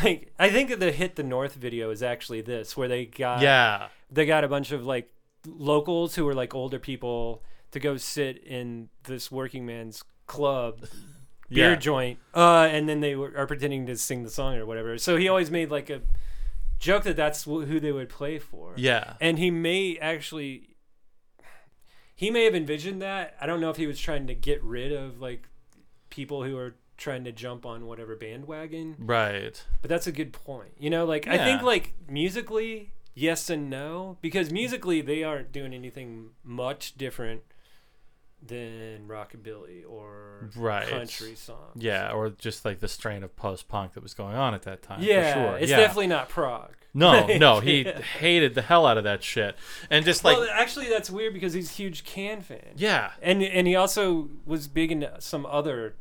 Like 0.03 0.33
I 0.37 0.51
think 0.51 0.81
the 0.81 0.91
hit 0.91 1.15
the 1.15 1.23
North 1.23 1.55
video 1.55 1.91
is 1.91 2.03
actually 2.03 2.41
this, 2.41 2.77
where 2.77 2.89
they 2.89 3.05
got 3.07 3.41
yeah. 3.41 3.87
they 4.11 4.27
got 4.27 4.43
a 4.43 4.49
bunch 4.49 4.73
of 4.73 4.85
like 4.85 5.09
locals 5.47 6.17
who 6.17 6.25
were 6.25 6.35
like 6.35 6.57
older 6.57 6.81
people 6.81 7.45
to 7.71 7.79
go 7.79 7.97
sit 7.97 8.39
in 8.43 8.89
this 9.05 9.31
working 9.31 9.65
man's 9.65 10.03
club 10.27 10.87
beer 11.49 11.71
Yeah. 11.71 11.77
joint 11.77 12.19
uh 12.35 12.67
and 12.69 12.89
then 12.89 12.99
they 12.99 13.15
were 13.15 13.33
are 13.37 13.47
pretending 13.47 13.87
to 13.87 13.97
sing 13.97 14.25
the 14.25 14.31
song 14.31 14.57
or 14.57 14.67
whatever 14.67 14.99
so 14.99 15.17
he 15.17 15.29
always 15.29 15.53
made 15.53 15.71
like 15.71 15.89
a 15.89 16.01
joke 16.81 17.05
that 17.05 17.15
that's 17.15 17.45
who 17.45 17.79
they 17.79 17.93
would 17.93 18.09
play 18.09 18.41
for. 18.41 18.73
Yeah. 18.77 19.15
and 19.21 19.39
he 19.39 19.53
may 19.53 19.97
actually 19.99 20.75
he 22.17 22.31
may 22.31 22.45
have 22.45 22.55
envisioned 22.55 23.01
that. 23.03 23.37
I 23.41 23.47
don't 23.47 23.61
know 23.61 23.71
if 23.71 23.77
he 23.77 23.87
was 23.87 24.01
trying 24.01 24.27
to 24.27 24.35
get 24.35 24.63
rid 24.65 24.91
of 24.91 25.21
like 25.21 25.49
people 26.11 26.43
who 26.43 26.57
are 26.57 26.75
trying 26.97 27.25
to 27.25 27.33
jump 27.33 27.67
on 27.67 27.87
whatever 27.87 28.17
bandwagon. 28.17 28.97
Right. 28.99 29.63
but 29.83 29.91
that's 29.91 30.07
a 30.07 30.13
good 30.13 30.33
point. 30.33 30.73
You 30.79 30.91
know 30.91 31.05
like 31.05 31.29
i 31.29 31.37
think 31.39 31.63
like 31.63 31.93
musically 32.09 32.93
yes 33.15 33.51
and 33.51 33.69
no 33.71 34.19
because 34.21 34.51
musically 34.51 35.01
they 35.03 35.23
aren't 35.23 35.53
doing 35.53 35.73
anything 35.75 36.31
much 36.43 36.97
different 36.97 37.43
than 38.43 39.07
rockabilly 39.09 39.83
or 39.89 40.51
Right. 40.55 40.87
country 40.89 41.35
songs 41.35 41.83
Yeah, 41.83 42.13
or 42.13 42.31
just 42.31 42.65
like 42.65 42.81
the 42.81 42.89
strain 42.89 43.23
of 43.23 43.35
post 43.37 43.67
punk 43.69 43.95
that 43.95 44.03
was 44.03 44.15
going 44.15 44.37
on 44.37 44.55
at 44.55 44.63
that 44.63 44.83
time. 44.83 45.03
yeah 45.03 45.33
for 45.35 45.41
sure. 45.51 45.59
it's 45.59 45.71
yeah. 45.71 45.77
definitely 45.79 46.07
not 46.09 46.29
prog 46.29 46.73
no, 46.95 47.27
no. 47.39 47.61
He 47.61 47.83
Yeah. 47.83 48.01
hated 48.01 48.55
the 48.55 48.63
hell 48.63 48.87
out 48.87 48.97
of 48.99 49.05
that 49.05 49.23
shit, 49.23 49.55
and 49.91 50.05
just 50.05 50.25
like 50.25 50.37
well 50.39 50.49
actually 50.53 50.89
that's 50.89 51.11
weird 51.11 51.35
because 51.35 51.53
he's 51.55 51.71
a 51.71 51.75
huge 51.75 52.05
can 52.05 52.41
fan 52.41 52.73
yeah, 52.77 53.13
and 53.21 53.43
and 53.43 53.67
he 53.67 53.75
also 53.77 54.29
was 54.45 54.67
big 54.69 54.93
into 54.93 55.13
some 55.21 55.45
other 55.47 55.97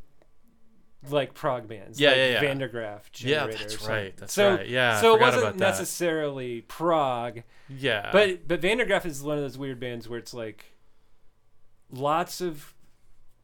like 1.10 1.34
prog 1.34 1.68
bands 1.68 2.00
Yeah, 2.00 2.08
like 2.08 2.16
yeah, 2.16 2.28
yeah. 2.32 2.40
Van 2.40 2.58
der 2.58 2.68
Graaf 2.68 3.10
Yeah, 3.18 3.46
that's 3.46 3.86
right, 3.86 4.16
that's 4.16 4.32
so, 4.32 4.56
right. 4.56 4.68
Yeah, 4.68 5.00
so 5.00 5.14
it 5.14 5.20
wasn't 5.20 5.56
necessarily 5.56 6.62
prog 6.62 7.42
yeah, 7.68 8.10
but 8.12 8.46
but 8.48 8.60
Van 8.60 8.78
der 8.78 8.84
Graaf 8.86 9.04
is 9.06 9.22
one 9.22 9.36
of 9.36 9.42
those 9.42 9.58
weird 9.58 9.78
bands 9.80 10.08
where 10.08 10.18
it's 10.18 10.34
like 10.34 10.64
lots 11.90 12.40
of 12.40 12.74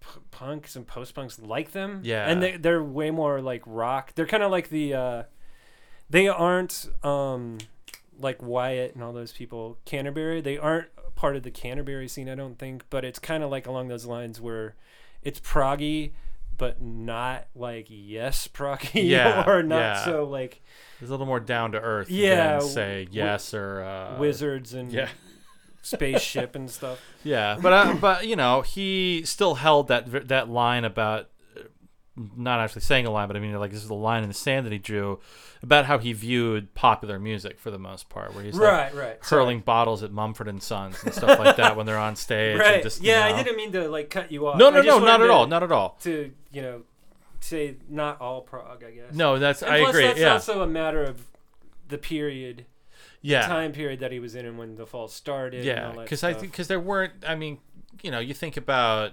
p- 0.00 0.20
punks 0.30 0.74
and 0.76 0.86
post 0.86 1.14
punks 1.14 1.38
like 1.38 1.72
them 1.72 2.00
Yeah. 2.02 2.28
and 2.28 2.42
they, 2.42 2.56
they're 2.56 2.82
way 2.82 3.10
more 3.10 3.40
like 3.40 3.62
rock 3.66 4.12
they're 4.14 4.26
kind 4.26 4.42
of 4.42 4.50
like 4.50 4.68
the 4.68 4.94
uh 4.94 5.22
they 6.10 6.28
aren't 6.28 6.88
um 7.04 7.58
like 8.18 8.42
Wyatt 8.42 8.94
and 8.94 9.02
all 9.02 9.12
those 9.12 9.32
people 9.32 9.78
Canterbury 9.84 10.40
they 10.40 10.58
aren't 10.58 10.88
part 11.14 11.36
of 11.36 11.42
the 11.44 11.50
Canterbury 11.50 12.08
scene 12.08 12.28
I 12.28 12.34
don't 12.34 12.58
think 12.58 12.84
but 12.90 13.04
it's 13.04 13.18
kind 13.18 13.42
of 13.42 13.50
like 13.50 13.66
along 13.66 13.88
those 13.88 14.04
lines 14.04 14.40
where 14.40 14.74
it's 15.22 15.40
proggy 15.40 16.12
but 16.58 16.82
not 16.82 17.46
like 17.54 17.86
yes 17.88 18.46
proggy 18.48 19.04
Yeah, 19.08 19.44
or 19.48 19.62
not 19.62 19.78
yeah. 19.78 20.04
so 20.04 20.24
like 20.24 20.62
it's 21.00 21.08
a 21.08 21.12
little 21.12 21.26
more 21.26 21.40
down 21.40 21.72
to 21.72 21.80
earth. 21.80 22.08
Yeah, 22.10 22.58
than, 22.60 22.68
say 22.68 23.04
w- 23.06 23.08
yes 23.24 23.54
or 23.54 23.82
uh, 23.82 24.18
wizards 24.18 24.72
and 24.74 24.92
yeah. 24.92 25.08
Spaceship 25.82 26.54
and 26.54 26.70
stuff 26.70 26.98
Yeah, 27.24 27.58
but 27.60 27.72
uh, 27.72 27.94
but 28.00 28.26
you 28.26 28.36
know 28.36 28.62
he 28.62 29.22
still 29.24 29.54
held 29.56 29.88
that 29.88 30.28
that 30.28 30.48
line 30.48 30.84
about 30.84 31.28
not 32.36 32.60
actually 32.60 32.82
saying 32.82 33.06
a 33.06 33.10
line, 33.10 33.26
but 33.26 33.36
I 33.36 33.40
mean 33.40 33.54
like 33.58 33.70
this 33.70 33.82
is 33.82 33.88
the 33.88 33.94
line 33.94 34.22
in 34.22 34.28
the 34.28 34.34
sand 34.34 34.66
that 34.66 34.72
he 34.72 34.78
drew 34.78 35.18
about 35.62 35.86
how 35.86 35.98
he 35.98 36.12
viewed 36.12 36.74
popular 36.74 37.18
music 37.18 37.58
for 37.58 37.70
the 37.70 37.78
most 37.78 38.08
part, 38.10 38.34
where 38.34 38.44
he's 38.44 38.54
like 38.54 38.70
right 38.70 38.94
right 38.94 39.18
hurling 39.22 39.60
bottles 39.60 40.02
at 40.02 40.12
Mumford 40.12 40.46
and 40.48 40.62
Sons 40.62 41.02
and 41.04 41.14
stuff 41.14 41.38
like 41.38 41.56
that 41.56 41.74
when 41.76 41.86
they're 41.86 41.96
on 41.98 42.14
stage. 42.16 42.58
right 42.58 42.82
just, 42.82 43.02
you 43.02 43.08
yeah 43.10 43.28
know. 43.30 43.36
i 43.36 43.42
didn't 43.42 43.56
mean 43.56 43.72
to 43.72 43.88
like 43.88 44.10
cut 44.10 44.30
you 44.30 44.46
off 44.46 44.58
No, 44.58 44.68
no, 44.70 44.82
no, 44.82 44.98
not 44.98 45.20
at 45.22 45.26
to- 45.26 45.32
all, 45.32 45.46
not 45.46 45.62
at 45.62 45.72
all. 45.72 45.96
to 46.02 46.32
you 46.52 46.60
know 46.62 46.82
say 47.40 47.76
not 47.88 48.20
all 48.20 48.42
prog 48.42 48.84
i 48.84 48.90
guess 48.90 49.12
No, 49.14 49.38
that's 49.38 49.62
And 49.62 49.72
I 49.72 49.78
plus 49.80 49.90
agree. 49.90 50.04
that's 50.06 50.20
Yeah, 50.20 50.32
also 50.34 50.62
a 50.62 50.66
matter 50.66 51.02
of 51.02 51.26
the 51.88 51.98
period 51.98 52.66
yeah, 53.22 53.46
time 53.46 53.72
period 53.72 54.00
that 54.00 54.12
he 54.12 54.18
was 54.18 54.34
in 54.34 54.44
and 54.46 54.58
when 54.58 54.74
the 54.74 54.86
fall 54.86 55.08
started 55.08 55.64
yeah. 55.64 55.92
because 55.96 56.22
I 56.22 56.34
because 56.34 56.68
there 56.68 56.80
weren't. 56.80 57.12
I 57.26 57.34
mean, 57.34 57.58
you 58.02 58.10
know, 58.10 58.18
you 58.18 58.34
think 58.34 58.56
about. 58.56 59.12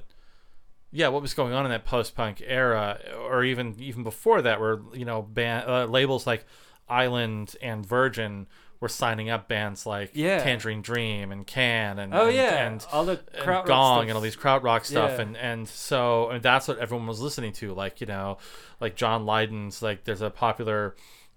Yeah, 0.91 1.09
what 1.09 1.21
was 1.21 1.35
going 1.35 1.53
on 1.53 1.65
in 1.65 1.71
that 1.71 1.85
post-punk 1.85 2.41
era, 2.43 2.99
or 3.29 3.43
even 3.43 3.75
even 3.79 4.03
before 4.03 4.41
that, 4.41 4.59
where 4.59 4.79
you 4.93 5.05
know 5.05 5.21
band, 5.21 5.69
uh, 5.69 5.85
labels 5.85 6.25
like 6.25 6.45
Island 6.89 7.55
and 7.61 7.85
Virgin 7.85 8.47
were 8.79 8.89
signing 8.89 9.29
up 9.29 9.47
bands 9.47 9.85
like 9.85 10.11
Yeah. 10.13 10.41
Tangerine 10.41 10.81
Dream 10.81 11.31
and 11.31 11.45
Can 11.45 11.99
and 11.99 12.13
oh 12.13 12.27
and, 12.27 12.35
yeah 12.35 12.65
and, 12.65 12.85
all 12.91 13.05
the 13.05 13.19
and 13.33 13.45
krautrock 13.45 13.65
Gong 13.65 13.97
stuff. 13.97 14.07
and 14.07 14.11
all 14.13 14.21
these 14.21 14.35
krautrock 14.37 14.85
stuff, 14.85 15.11
Yeah. 15.11 15.21
and 15.21 15.37
and 15.37 15.67
so 15.67 16.29
and 16.29 16.41
that's 16.41 16.67
what 16.67 16.77
everyone 16.79 17.05
was 17.05 17.19
listening 17.19 17.53
to. 17.53 17.73
Like 17.73 18.01
you 18.01 18.07
know, 18.07 18.37
like 18.79 18.95
John 18.95 19.25
Lydon's 19.25 19.81
like 19.81 20.05
there's 20.05 20.21
a 20.21 20.29
popular 20.29 20.95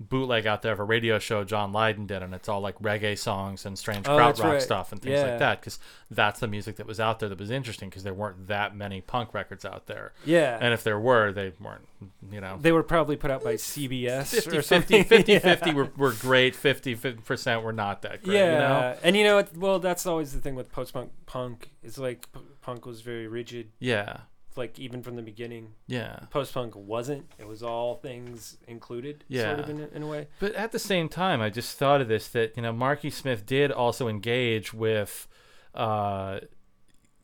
bootleg 0.08 0.46
out 0.46 0.62
there 0.62 0.72
of 0.72 0.80
a 0.80 0.84
radio 0.84 1.18
show 1.18 1.44
John 1.44 1.72
Lydon 1.72 2.06
did, 2.06 2.22
and 2.22 2.34
it's 2.34 2.48
all 2.48 2.60
like 2.60 2.78
reggae 2.78 3.18
songs 3.18 3.64
and 3.66 3.78
strange 3.78 4.06
Oh, 4.08 4.16
that's 4.16 4.40
krautrock 4.40 4.52
right. 4.52 4.62
stuff 4.62 4.92
and 4.92 5.00
things 5.00 5.14
Yeah. 5.18 5.26
like 5.30 5.38
that. 5.38 5.60
Because 5.60 5.78
that's 6.10 6.40
the 6.40 6.48
music 6.48 6.76
that 6.76 6.86
was 6.86 7.00
out 7.00 7.20
there 7.20 7.28
that 7.28 7.38
was 7.38 7.50
interesting 7.50 7.88
because 7.88 8.02
there 8.02 8.14
weren't 8.14 8.48
that 8.48 8.76
many 8.76 9.00
punk 9.00 9.32
records 9.34 9.64
out 9.64 9.86
there, 9.86 10.12
yeah 10.24 10.58
and 10.60 10.74
if 10.74 10.82
there 10.84 10.98
were, 11.00 11.32
they 11.32 11.52
weren't. 11.60 11.86
You 12.32 12.40
know. 12.40 12.58
they 12.60 12.72
were 12.72 12.82
probably 12.82 13.14
put 13.14 13.30
out 13.30 13.44
by 13.44 13.54
cbs 13.54 14.26
50 14.26 14.50
or 14.58 14.62
50 14.62 14.62
something 14.62 15.04
50 15.04 15.32
Yeah. 15.34 15.38
50 15.38 15.72
were, 15.72 15.88
were 15.96 16.10
great 16.14 16.56
50 16.56 16.96
percent 17.24 17.62
were 17.62 17.72
not 17.72 18.02
that 18.02 18.24
great 18.24 18.38
yeah 18.38 18.52
you 18.52 18.58
know 18.58 18.98
and 19.04 19.16
you 19.16 19.22
know 19.22 19.44
well 19.56 19.78
that's 19.78 20.04
always 20.04 20.32
the 20.32 20.40
thing 20.40 20.56
with 20.56 20.72
post-punk 20.72 21.12
punk 21.26 21.70
is 21.84 21.98
like 21.98 22.26
p- 22.32 22.40
punk 22.60 22.86
was 22.86 23.02
very 23.02 23.28
rigid 23.28 23.70
yeah 23.78 24.16
like 24.56 24.78
even 24.78 25.02
from 25.02 25.16
the 25.16 25.22
beginning 25.22 25.74
yeah. 25.86 26.20
post-punk 26.30 26.74
wasn't. 26.76 27.30
It 27.38 27.46
was 27.46 27.62
all 27.62 27.96
things 27.96 28.56
included 28.68 29.24
Yeah. 29.28 29.54
sort 29.56 29.60
of 29.60 29.70
in, 29.70 29.80
a- 29.82 29.96
in 29.96 30.02
a 30.02 30.06
way. 30.06 30.28
But 30.40 30.54
at 30.54 30.72
the 30.72 30.78
same 30.78 31.08
time, 31.08 31.40
I 31.40 31.50
just 31.50 31.78
thought 31.78 32.00
of 32.00 32.08
this 32.08 32.28
that 32.28 32.56
you 32.56 32.62
know 32.62 32.72
Marky 32.72 33.10
Smith 33.10 33.46
did 33.46 33.70
also 33.72 34.08
engage 34.08 34.72
with 34.74 35.26
uh, 35.74 36.40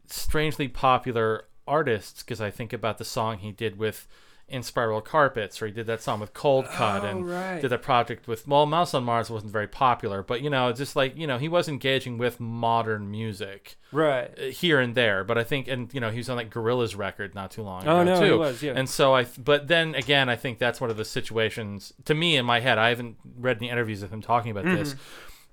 strangely 0.06 0.68
popular 0.68 1.44
artists 1.66 2.22
because 2.22 2.40
I 2.40 2.50
think 2.50 2.72
about 2.72 2.98
the 2.98 3.04
song 3.04 3.38
he 3.38 3.52
did 3.52 3.78
with 3.78 4.08
Inspiral 4.52 5.04
Carpets, 5.04 5.60
or 5.60 5.66
he 5.66 5.72
did 5.72 5.86
that 5.86 6.00
song 6.02 6.20
with 6.20 6.32
Coldcut, 6.32 7.02
Oh, 7.02 7.06
and 7.06 7.28
right. 7.28 7.60
did 7.60 7.72
a 7.72 7.78
project 7.78 8.26
with 8.26 8.46
well, 8.48 8.64
Mouse 8.66 8.94
on 8.94 9.04
Mars 9.04 9.28
wasn't 9.30 9.52
very 9.52 9.68
popular, 9.68 10.22
but 10.22 10.40
you 10.40 10.50
know, 10.50 10.72
just 10.72 10.96
like 10.96 11.16
you 11.16 11.26
know, 11.26 11.38
he 11.38 11.48
was 11.48 11.68
engaging 11.68 12.16
with 12.18 12.40
modern 12.40 13.10
music 13.10 13.76
right 13.92 14.30
uh, 14.38 14.42
here 14.44 14.80
and 14.80 14.94
there. 14.94 15.24
But 15.24 15.38
I 15.38 15.44
think, 15.44 15.68
and 15.68 15.92
you 15.92 16.00
know, 16.00 16.10
he 16.10 16.18
was 16.18 16.28
on 16.30 16.36
that 16.38 16.50
Gorillaz 16.50 16.96
record 16.96 17.34
not 17.34 17.50
too 17.50 17.62
long 17.62 17.86
Oh, 17.86 18.00
ago 18.00 18.04
no, 18.14 18.20
too. 18.20 18.24
he 18.26 18.38
was, 18.38 18.62
yeah. 18.62 18.72
And 18.74 18.88
so 18.88 19.14
I, 19.14 19.24
but 19.38 19.68
then 19.68 19.94
again, 19.94 20.28
I 20.28 20.36
think 20.36 20.58
that's 20.58 20.80
one 20.80 20.90
of 20.90 20.96
the 20.96 21.04
situations 21.04 21.92
to 22.06 22.14
me 22.14 22.36
in 22.36 22.46
my 22.46 22.60
head. 22.60 22.78
I 22.78 22.88
haven't 22.88 23.16
read 23.38 23.58
any 23.58 23.68
interviews 23.70 24.02
of 24.02 24.12
him 24.12 24.22
talking 24.22 24.50
about 24.50 24.64
this. 24.64 24.94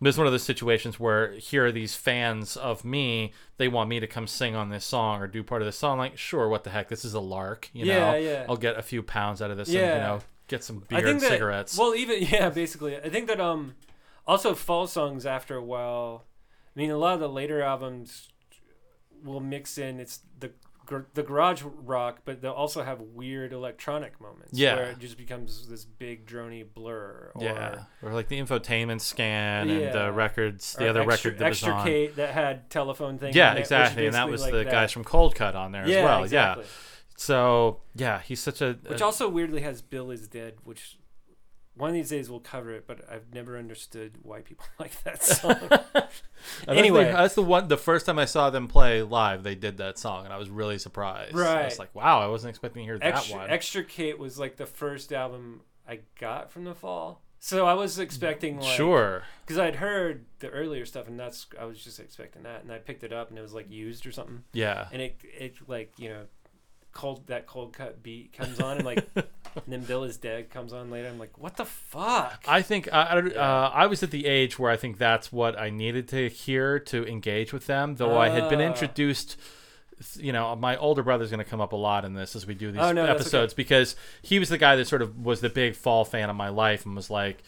But 0.01 0.09
it's 0.09 0.17
one 0.17 0.27
of 0.27 0.33
those 0.33 0.43
situations 0.43 0.99
where 0.99 1.31
here 1.33 1.65
are 1.67 1.71
these 1.71 1.95
fans 1.95 2.57
of 2.57 2.83
me. 2.83 3.31
They 3.57 3.67
want 3.69 3.89
me 3.89 3.99
to 4.01 4.07
come 4.07 4.27
sing 4.27 4.53
on 4.55 4.69
this 4.69 4.83
song 4.85 5.21
or 5.21 5.27
do 5.27 5.41
part 5.41 5.61
of 5.61 5.65
this 5.67 5.77
song. 5.77 5.97
Like, 5.97 6.17
sure, 6.17 6.49
what 6.49 6.63
the 6.65 6.69
heck? 6.69 6.89
This 6.89 7.05
is 7.05 7.13
a 7.13 7.19
lark. 7.21 7.69
You 7.73 7.85
Yeah, 7.85 8.11
know, 8.11 8.17
yeah. 8.17 8.45
I'll 8.49 8.57
get 8.57 8.77
a 8.77 8.81
few 8.81 9.01
pounds 9.01 9.41
out 9.41 9.51
of 9.51 9.57
this. 9.57 9.69
And, 9.69 9.77
Yeah. 9.77 9.95
you 9.95 10.01
know, 10.01 10.19
get 10.47 10.63
some 10.63 10.79
beer 10.87 10.99
I 10.99 11.01
think 11.01 11.11
and 11.13 11.21
that, 11.21 11.29
cigarettes. 11.29 11.77
Well, 11.77 11.95
even 11.95 12.21
yeah, 12.29 12.49
basically, 12.49 12.97
I 12.97 13.09
think 13.09 13.27
that 13.27 13.39
um, 13.39 13.75
also 14.27 14.53
fall 14.53 14.85
songs 14.85 15.25
after 15.25 15.55
a 15.55 15.63
while. 15.63 16.25
I 16.75 16.79
mean, 16.79 16.91
a 16.91 16.97
lot 16.97 17.13
of 17.13 17.21
the 17.21 17.29
later 17.29 17.61
albums 17.61 18.27
will 19.23 19.39
mix 19.39 19.77
in 19.77 19.99
it's 19.99 20.19
the 20.39 20.51
gr- 20.85 20.99
the 21.13 21.23
garage 21.23 21.63
rock, 21.63 22.19
but 22.25 22.41
they'll 22.41 22.51
also 22.51 22.83
have 22.83 23.01
weird 23.01 23.53
electronic 23.53 24.19
moments. 24.21 24.51
Yeah. 24.53 24.75
where 24.75 24.85
it 24.91 24.99
just 24.99 25.17
becomes 25.17 25.67
this 25.67 25.85
big 25.85 26.25
drony 26.25 26.65
blur. 26.73 27.31
Or, 27.35 27.43
yeah, 27.43 27.83
or 28.01 28.13
like 28.13 28.27
the 28.27 28.39
infotainment 28.39 29.01
scan 29.01 29.69
and 29.69 29.95
uh, 29.95 30.05
the 30.05 30.11
records, 30.11 30.73
the 30.73 30.85
or 30.87 30.89
other 30.89 31.09
extra, 31.11 31.31
record 31.31 31.39
that 31.39 31.49
was 31.49 31.63
on. 31.63 31.71
extricate 31.71 32.15
that 32.17 32.33
had 32.33 32.69
telephone 32.69 33.17
thing. 33.17 33.33
Yeah, 33.33 33.51
on 33.51 33.57
it, 33.57 33.61
exactly, 33.61 34.05
and 34.05 34.15
that 34.15 34.29
was 34.29 34.41
like 34.41 34.51
the 34.51 34.63
that. 34.63 34.71
guys 34.71 34.91
from 34.91 35.03
Coldcut 35.03 35.55
on 35.55 35.71
there 35.71 35.87
yeah, 35.87 35.97
as 35.97 36.03
well. 36.03 36.23
exactly. 36.23 36.63
Yeah, 36.63 36.69
so 37.17 37.79
yeah, 37.95 38.21
he's 38.21 38.39
such 38.41 38.61
a 38.61 38.77
Which 38.87 39.01
a- 39.01 39.05
also 39.05 39.29
weirdly 39.29 39.61
has 39.61 39.81
Bill 39.81 40.11
is 40.11 40.27
Dead, 40.27 40.55
which 40.63 40.97
one 41.75 41.89
of 41.89 41.93
these 41.93 42.09
days 42.09 42.29
we'll 42.29 42.39
cover 42.39 42.71
it, 42.71 42.85
but 42.87 43.01
I've 43.11 43.33
never 43.33 43.57
understood 43.57 44.13
why 44.23 44.41
people 44.41 44.65
like 44.79 45.01
that 45.03 45.23
song. 45.23 45.57
anyway. 46.67 47.05
that's 47.11 47.35
the 47.35 47.41
one. 47.41 47.67
The 47.67 47.77
first 47.77 48.05
time 48.05 48.19
I 48.19 48.25
saw 48.25 48.49
them 48.49 48.67
play 48.67 49.01
live, 49.01 49.43
they 49.43 49.55
did 49.55 49.77
that 49.77 49.97
song, 49.97 50.25
and 50.25 50.33
I 50.33 50.37
was 50.37 50.49
really 50.49 50.77
surprised. 50.77 51.35
Right, 51.35 51.61
I 51.61 51.65
was 51.65 51.79
like, 51.79 51.93
wow, 51.93 52.19
I 52.21 52.27
wasn't 52.27 52.49
expecting 52.49 52.81
to 52.81 52.85
hear 52.85 52.99
that 52.99 53.15
Extra, 53.15 53.37
one. 53.37 53.49
Extricate 53.49 54.19
was 54.19 54.39
like 54.39 54.55
the 54.57 54.65
first 54.65 55.11
album 55.13 55.61
I 55.87 55.99
got 56.19 56.51
from 56.51 56.63
the 56.65 56.75
fall. 56.75 57.21
So 57.39 57.67
I 57.67 57.73
was 57.75 57.99
expecting 57.99 58.59
like 58.59 58.75
sure. 58.75 59.21
because 59.45 59.59
I'd 59.59 59.75
heard 59.75 60.25
the 60.39 60.49
earlier 60.49 60.83
stuff 60.83 61.07
and 61.07 61.19
that's 61.19 61.45
I 61.59 61.65
was 61.65 61.83
just 61.83 61.99
expecting 61.99 62.41
that 62.41 62.63
and 62.63 62.71
I 62.71 62.79
picked 62.79 63.03
it 63.03 63.13
up 63.13 63.29
and 63.29 63.37
it 63.37 63.41
was 63.43 63.53
like 63.53 63.69
used 63.69 64.07
or 64.07 64.11
something 64.11 64.43
Yeah. 64.51 64.87
and 64.91 64.99
it 64.99 65.19
it 65.23 65.53
like 65.67 65.91
you 65.99 66.09
know 66.09 66.21
cold 66.95 67.27
that 67.27 67.45
cold 67.45 67.73
cut 67.73 68.01
beat 68.01 68.33
comes 68.33 68.59
on 68.59 68.77
and 68.77 68.85
like 68.85 69.05
and 69.15 69.25
then 69.67 69.81
Bill 69.83 70.03
is 70.05 70.15
dead 70.17 70.49
comes 70.49 70.73
on 70.73 70.89
later 70.89 71.09
I'm 71.09 71.19
like 71.19 71.37
what 71.37 71.57
the 71.57 71.65
fuck 71.65 72.43
I 72.47 72.61
think 72.63 72.91
I, 72.91 73.01
I, 73.03 73.19
uh, 73.19 73.71
I 73.73 73.85
was 73.85 74.01
at 74.01 74.09
the 74.11 74.25
age 74.25 74.57
where 74.57 74.71
I 74.71 74.77
think 74.77 74.97
that's 74.97 75.31
what 75.31 75.59
I 75.59 75.69
needed 75.69 76.07
to 76.09 76.29
hear 76.29 76.79
to 76.79 77.05
engage 77.05 77.51
with 77.53 77.67
them. 77.67 77.95
Though 77.97 78.17
I 78.17 78.29
had 78.29 78.49
been 78.49 78.61
Ah. 78.61 78.65
introduced, 78.67 79.37
you 80.15 80.31
know, 80.33 80.55
my 80.55 80.77
older 80.77 81.03
brother's 81.03 81.29
going 81.29 81.43
to 81.43 81.49
come 81.49 81.61
up 81.61 81.73
a 81.73 81.77
lot 81.77 82.05
in 82.05 82.13
this 82.13 82.35
as 82.35 82.47
we 82.47 82.53
do 82.55 82.71
these 82.71 82.81
Oh, 82.81 82.91
no, 82.93 83.05
that's 83.05 83.19
episodes 83.21 83.53
because 83.53 83.95
he 84.21 84.39
was 84.39 84.49
the 84.49 84.57
guy 84.57 84.75
that 84.77 84.87
sort 84.87 85.01
of 85.01 85.17
was 85.23 85.41
the 85.41 85.49
big 85.49 85.75
fall 85.75 86.05
fan 86.05 86.29
of 86.29 86.35
my 86.35 86.49
life 86.49 86.85
and 86.85 86.95
was 86.95 87.09
like, 87.09 87.43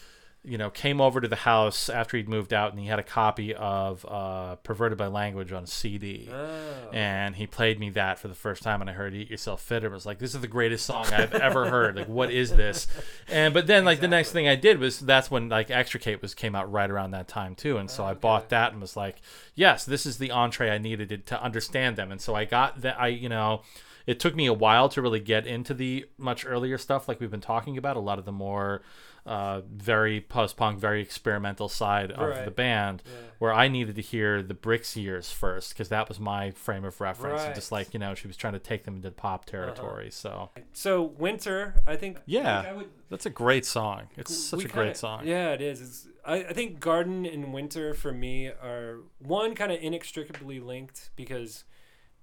you 0.48 0.56
know, 0.58 0.70
came 0.70 1.00
over 1.00 1.20
to 1.20 1.28
the 1.28 1.36
house 1.36 1.88
after 1.88 2.16
he'd 2.16 2.28
moved 2.28 2.52
out, 2.52 2.70
and 2.72 2.80
he 2.80 2.86
had 2.86 2.98
a 2.98 3.02
copy 3.02 3.54
of 3.54 4.04
uh, 4.08 4.56
"Perverted 4.56 4.96
by 4.96 5.06
Language" 5.08 5.52
on 5.52 5.66
CD, 5.66 6.28
Oh. 6.32 6.90
and 6.92 7.36
he 7.36 7.46
played 7.46 7.78
me 7.78 7.90
that 7.90 8.18
for 8.18 8.28
the 8.28 8.34
first 8.34 8.62
time, 8.62 8.80
and 8.80 8.88
I 8.88 8.94
heard 8.94 9.14
"Eat 9.14 9.30
Yourself 9.30 9.60
Fitter." 9.62 9.86
and 9.88 9.94
was 9.94 10.06
like, 10.06 10.18
"This 10.18 10.34
is 10.34 10.40
the 10.40 10.46
greatest 10.48 10.86
song 10.86 11.06
I've 11.12 11.34
ever 11.34 11.68
heard. 11.70 11.96
Like, 11.96 12.08
what 12.08 12.30
is 12.30 12.50
this?" 12.56 12.86
And 13.28 13.52
but 13.52 13.66
then, 13.66 13.84
like, 13.84 14.00
the 14.00 14.08
next 14.08 14.32
thing 14.32 14.48
I 14.48 14.54
did 14.56 14.78
was 14.78 15.00
that's 15.00 15.30
when 15.30 15.48
like 15.48 15.70
"Extricate" 15.70 16.22
was 16.22 16.34
came 16.34 16.54
out 16.54 16.70
right 16.72 16.90
around 16.90 17.10
that 17.10 17.28
time 17.28 17.54
too, 17.54 17.76
and 17.76 17.90
so 17.90 18.04
I 18.04 18.14
bought 18.14 18.48
that 18.48 18.72
and 18.72 18.80
was 18.80 18.96
like, 18.96 19.16
"Yes, 19.54 19.84
this 19.84 20.06
is 20.06 20.18
the 20.18 20.30
entree 20.30 20.70
I 20.70 20.78
needed 20.78 21.26
to 21.26 21.42
understand 21.42 21.96
them." 21.96 22.10
And 22.10 22.20
so 22.20 22.34
I 22.34 22.44
got 22.46 22.80
that. 22.82 22.98
I 23.00 23.08
you 23.08 23.28
know. 23.28 23.62
It 24.06 24.18
took 24.20 24.34
me 24.34 24.46
a 24.46 24.54
while 24.54 24.88
to 24.88 25.02
really 25.02 25.20
get 25.20 25.46
into 25.46 25.74
the 25.74 26.06
much 26.16 26.46
earlier 26.46 26.78
stuff, 26.78 27.08
like 27.08 27.20
we've 27.20 27.30
been 27.30 27.42
talking 27.42 27.76
about. 27.76 27.94
A 27.98 28.00
lot 28.00 28.18
of 28.18 28.24
the 28.24 28.32
more 28.32 28.80
uh, 29.28 29.60
very 29.70 30.20
post-punk, 30.22 30.78
very 30.78 31.02
experimental 31.02 31.68
side 31.68 32.10
of 32.12 32.30
Right. 32.30 32.44
the 32.44 32.50
band, 32.50 33.02
Yeah. 33.04 33.12
where 33.38 33.52
I 33.52 33.68
needed 33.68 33.94
to 33.96 34.02
hear 34.02 34.42
the 34.42 34.54
Brix 34.54 34.96
years 34.96 35.30
first 35.30 35.70
because 35.74 35.90
that 35.90 36.08
was 36.08 36.18
my 36.18 36.50
frame 36.52 36.84
of 36.84 37.00
reference. 37.00 37.42
And 37.42 37.54
just 37.54 37.70
Uh-huh. 37.72 37.80
like 37.80 37.92
you 37.94 38.00
know, 38.00 38.14
she 38.14 38.26
was 38.26 38.36
trying 38.36 38.54
to 38.54 38.58
take 38.58 38.84
them 38.84 38.96
into 38.96 39.10
pop 39.10 39.44
territory. 39.44 40.10
So 40.10 40.50
So 40.72 41.02
winter, 41.02 41.74
I 41.86 41.96
think. 41.96 42.18
Yeah. 42.26 42.60
I, 42.60 42.68
I 42.68 42.72
would. 42.72 42.88
that's 43.10 43.26
a 43.26 43.30
great 43.30 43.66
song. 43.66 44.08
It's 44.16 44.34
such 44.36 44.64
a 44.64 44.68
great 44.68 44.84
kinda- 44.84 44.94
song. 44.98 45.26
Yeah, 45.26 45.50
it 45.52 45.60
is. 45.60 45.80
It's, 45.82 46.08
I, 46.24 46.44
I 46.44 46.52
think 46.52 46.80
garden 46.80 47.26
and 47.26 47.52
winter 47.52 47.94
for 47.94 48.12
me 48.12 48.46
are 48.48 49.00
one 49.18 49.54
kind 49.54 49.72
of 49.72 49.78
inextricably 49.82 50.58
linked 50.60 51.10
because 51.16 51.64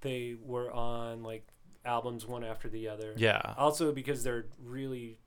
they 0.02 0.36
were 0.42 0.72
on 0.72 1.24
like 1.24 1.48
albums 1.84 2.26
one 2.26 2.44
after 2.44 2.68
the 2.68 2.88
other. 2.88 3.14
Yeah. 3.16 3.54
Also 3.58 3.92
because 3.92 4.24
they're 4.24 4.46
really 4.64 5.20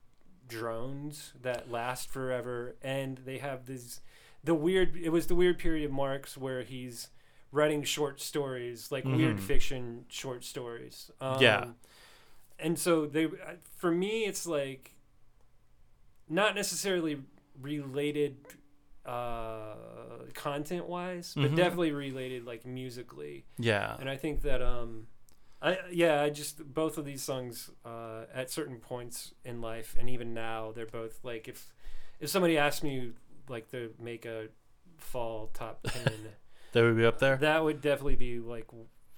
drones 0.49 1.33
that 1.43 1.71
last 1.71 2.11
forever, 2.11 2.77
and 2.83 3.19
they 3.25 3.39
have 3.39 3.67
this 3.67 4.01
the 4.43 4.55
weird. 4.55 4.97
It 4.97 5.11
was 5.11 5.27
the 5.27 5.35
weird 5.35 5.59
period 5.59 5.85
of 5.85 5.93
Mark's 5.93 6.37
where 6.37 6.63
he's 6.63 7.09
writing 7.53 7.83
short 7.83 8.21
stories, 8.21 8.91
like 8.93 9.05
weird 9.05 9.37
Mhm. 9.37 9.41
fiction 9.41 10.05
short 10.09 10.45
stories. 10.45 11.11
Um, 11.21 11.41
Yeah. 11.43 11.73
and 12.59 12.79
so 12.79 13.07
they, 13.07 13.29
for 13.77 13.91
me, 13.91 14.25
it's 14.25 14.47
like 14.47 14.95
not 16.29 16.55
necessarily 16.55 17.23
related 17.61 18.37
uh 19.07 19.75
content 20.35 20.87
wise 20.87 21.33
but 21.35 21.51
Mhm. 21.53 21.57
definitely 21.57 21.93
related 21.93 22.45
like 22.45 22.67
musically 22.67 23.47
Yeah. 23.59 23.97
and 23.99 24.09
i 24.11 24.17
think 24.19 24.43
that 24.43 24.61
um 24.61 25.07
i 25.61 25.79
yeah 25.91 26.23
i 26.23 26.31
just 26.31 26.73
both 26.73 26.99
of 26.99 27.05
these 27.05 27.23
songs 27.23 27.71
uh 27.85 28.25
at 28.33 28.51
certain 28.51 28.77
points 28.77 29.35
in 29.45 29.61
life 29.61 29.97
and 29.99 30.09
even 30.09 30.33
now 30.35 30.73
they're 30.75 30.87
both 30.87 31.19
like 31.23 31.49
if 31.49 31.73
if 32.21 32.29
somebody 32.29 32.57
asked 32.59 32.83
me 32.83 33.13
like 33.49 33.71
to 33.71 33.93
make 34.01 34.25
a 34.25 34.49
fall 34.99 35.51
top 35.55 35.83
10 35.87 36.03
They 36.73 36.83
would 36.83 36.97
be 36.97 37.07
up 37.07 37.19
there. 37.19 37.37
that 37.37 37.63
would 37.65 37.81
definitely 37.81 38.17
be 38.17 38.41
like 38.41 38.67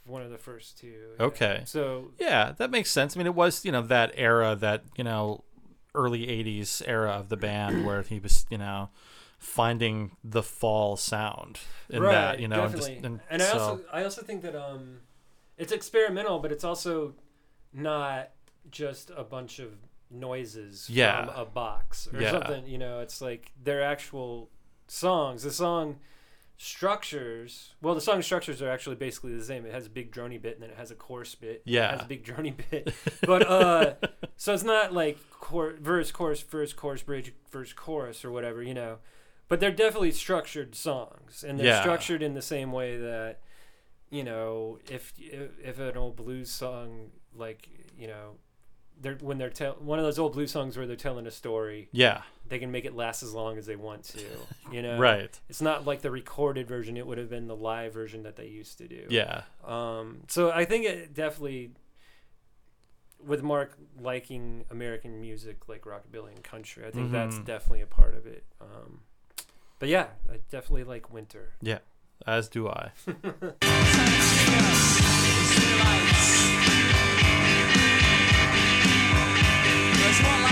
one 0.04 0.22
of 0.22 0.30
the 0.30 0.38
first 0.38 0.78
two. 0.78 1.10
Okay. 1.18 1.62
so 1.64 2.10
Yeah, 2.18 2.52
that 2.58 2.70
makes 2.70 2.90
sense. 2.90 3.16
I 3.16 3.18
mean, 3.18 3.26
it 3.26 3.34
was 3.34 3.64
you 3.64 3.72
know 3.72 3.82
that 3.82 4.12
era, 4.14 4.56
that 4.56 4.84
you 4.96 5.04
know 5.04 5.44
early 5.94 6.26
'80s 6.26 6.82
era 6.86 7.12
of 7.12 7.28
the 7.28 7.36
band 7.36 7.84
where 7.86 8.02
he 8.02 8.18
was 8.18 8.46
you 8.50 8.58
know 8.58 8.90
finding 9.38 10.16
the 10.22 10.42
fall 10.42 10.96
sound 10.96 11.58
in 11.88 12.02
that 12.02 12.40
you 12.40 12.48
know 12.48 12.64
and, 12.64 12.76
just, 12.76 12.88
definitely. 12.88 13.06
and, 13.08 13.20
and 13.30 13.42
I 13.42 13.46
so 13.46 13.58
also 13.58 13.80
I 13.92 14.04
also 14.04 14.22
think 14.22 14.42
that 14.42 14.54
um, 14.54 14.98
it's 15.60 15.72
experimental, 15.72 16.38
but 16.40 16.50
it's 16.50 16.64
also 16.64 17.14
not 17.72 18.30
just 18.70 19.10
a 19.16 19.22
bunch 19.22 19.58
of 19.60 19.70
noises 20.10 20.88
Yeah. 20.90 21.26
from 21.26 21.34
a 21.36 21.44
box 21.44 22.08
or 22.12 22.20
Yeah. 22.20 22.32
something. 22.32 22.66
You 22.66 22.78
know, 22.78 23.00
it's 23.00 23.20
like 23.20 23.52
they're 23.62 23.82
actual 23.84 24.50
songs. 24.88 25.42
The 25.44 25.52
song 25.52 26.00
structures 26.70 27.74
well 27.80 27.94
the 27.94 28.00
song 28.02 28.20
structures 28.20 28.60
are 28.60 28.68
actually 28.70 28.94
basically 28.94 29.34
the 29.34 29.42
same 29.42 29.64
it 29.64 29.72
has 29.72 29.86
a 29.86 29.88
big 29.88 30.12
drony 30.12 30.40
bit 30.40 30.54
and 30.54 30.62
then 30.62 30.68
it 30.70 30.76
has 30.76 30.90
a 30.90 30.94
chorus 30.94 31.34
bit 31.34 31.62
Yeah. 31.64 31.88
it 31.88 31.92
has 31.92 32.02
a 32.02 32.04
big 32.08 32.22
drony 32.22 32.54
bit 32.70 32.92
but 33.26 33.48
uh 33.48 33.94
so 34.36 34.52
it's 34.52 34.62
not 34.62 34.92
like 34.92 35.18
chor- 35.30 35.76
verse 35.80 36.12
chorus 36.12 36.42
verse 36.42 36.74
chorus 36.74 37.02
bridge 37.02 37.32
verse 37.50 37.72
chorus 37.72 38.26
or 38.26 38.30
whatever 38.30 38.62
you 38.62 38.74
know 38.74 38.98
but 39.48 39.58
they're 39.58 39.72
definitely 39.72 40.12
structured 40.12 40.74
songs 40.74 41.42
and 41.42 41.58
they're 41.58 41.66
Yeah. 41.66 41.80
structured 41.80 42.22
in 42.22 42.34
the 42.34 42.42
same 42.42 42.72
way 42.72 42.98
that 42.98 43.40
you 44.10 44.24
know 44.24 44.78
if 44.90 45.12
if, 45.18 45.78
an 45.78 45.96
old 45.96 46.16
blues 46.16 46.50
song 46.50 47.10
like 47.34 47.68
you 47.96 48.08
know 48.08 48.32
they're 49.00 49.14
when 49.20 49.38
they're 49.38 49.50
tell 49.50 49.72
one 49.74 49.98
of 49.98 50.04
those 50.04 50.18
old 50.18 50.32
blues 50.32 50.50
songs 50.50 50.76
where 50.76 50.86
they're 50.86 50.96
telling 50.96 51.26
a 51.26 51.30
story 51.30 51.88
yeah. 51.92 52.22
they 52.48 52.58
can 52.58 52.70
make 52.70 52.84
it 52.84 52.94
last 52.94 53.22
as 53.22 53.32
long 53.32 53.56
as 53.56 53.64
they 53.66 53.76
want 53.76 54.04
to 54.04 54.20
you 54.72 54.82
know? 54.82 54.98
Right. 54.98 55.38
It's 55.48 55.62
not 55.62 55.86
like 55.86 56.02
the 56.02 56.10
recorded 56.10 56.68
version 56.68 56.96
it 56.96 57.06
would 57.06 57.16
have 57.16 57.30
been 57.30 57.46
the 57.46 57.56
live 57.56 57.94
version 57.94 58.24
that 58.24 58.36
they 58.36 58.46
used 58.48 58.78
to 58.78 58.88
do. 58.88 59.06
Yeah. 59.08 59.42
Um 59.64 60.22
so 60.28 60.50
i 60.50 60.64
think 60.64 60.84
it 60.84 61.14
definitely 61.14 61.70
with 63.24 63.42
mark 63.42 63.76
liking 64.00 64.64
american 64.70 65.20
music 65.20 65.68
like 65.68 65.82
rockabilly 65.82 66.34
and 66.34 66.42
country 66.42 66.86
i 66.86 66.90
think 66.90 67.12
that's 67.12 67.36
Mhm. 67.36 67.44
definitely 67.44 67.82
a 67.82 67.86
part 67.86 68.14
of 68.14 68.26
it. 68.26 68.44
Um 68.60 69.00
but 69.78 69.88
yeah 69.88 70.08
i 70.30 70.40
definitely 70.50 70.84
like 70.84 71.10
winter. 71.12 71.54
Yeah 71.62 71.78
as 72.26 72.48
do 72.48 72.68
I 72.68 72.90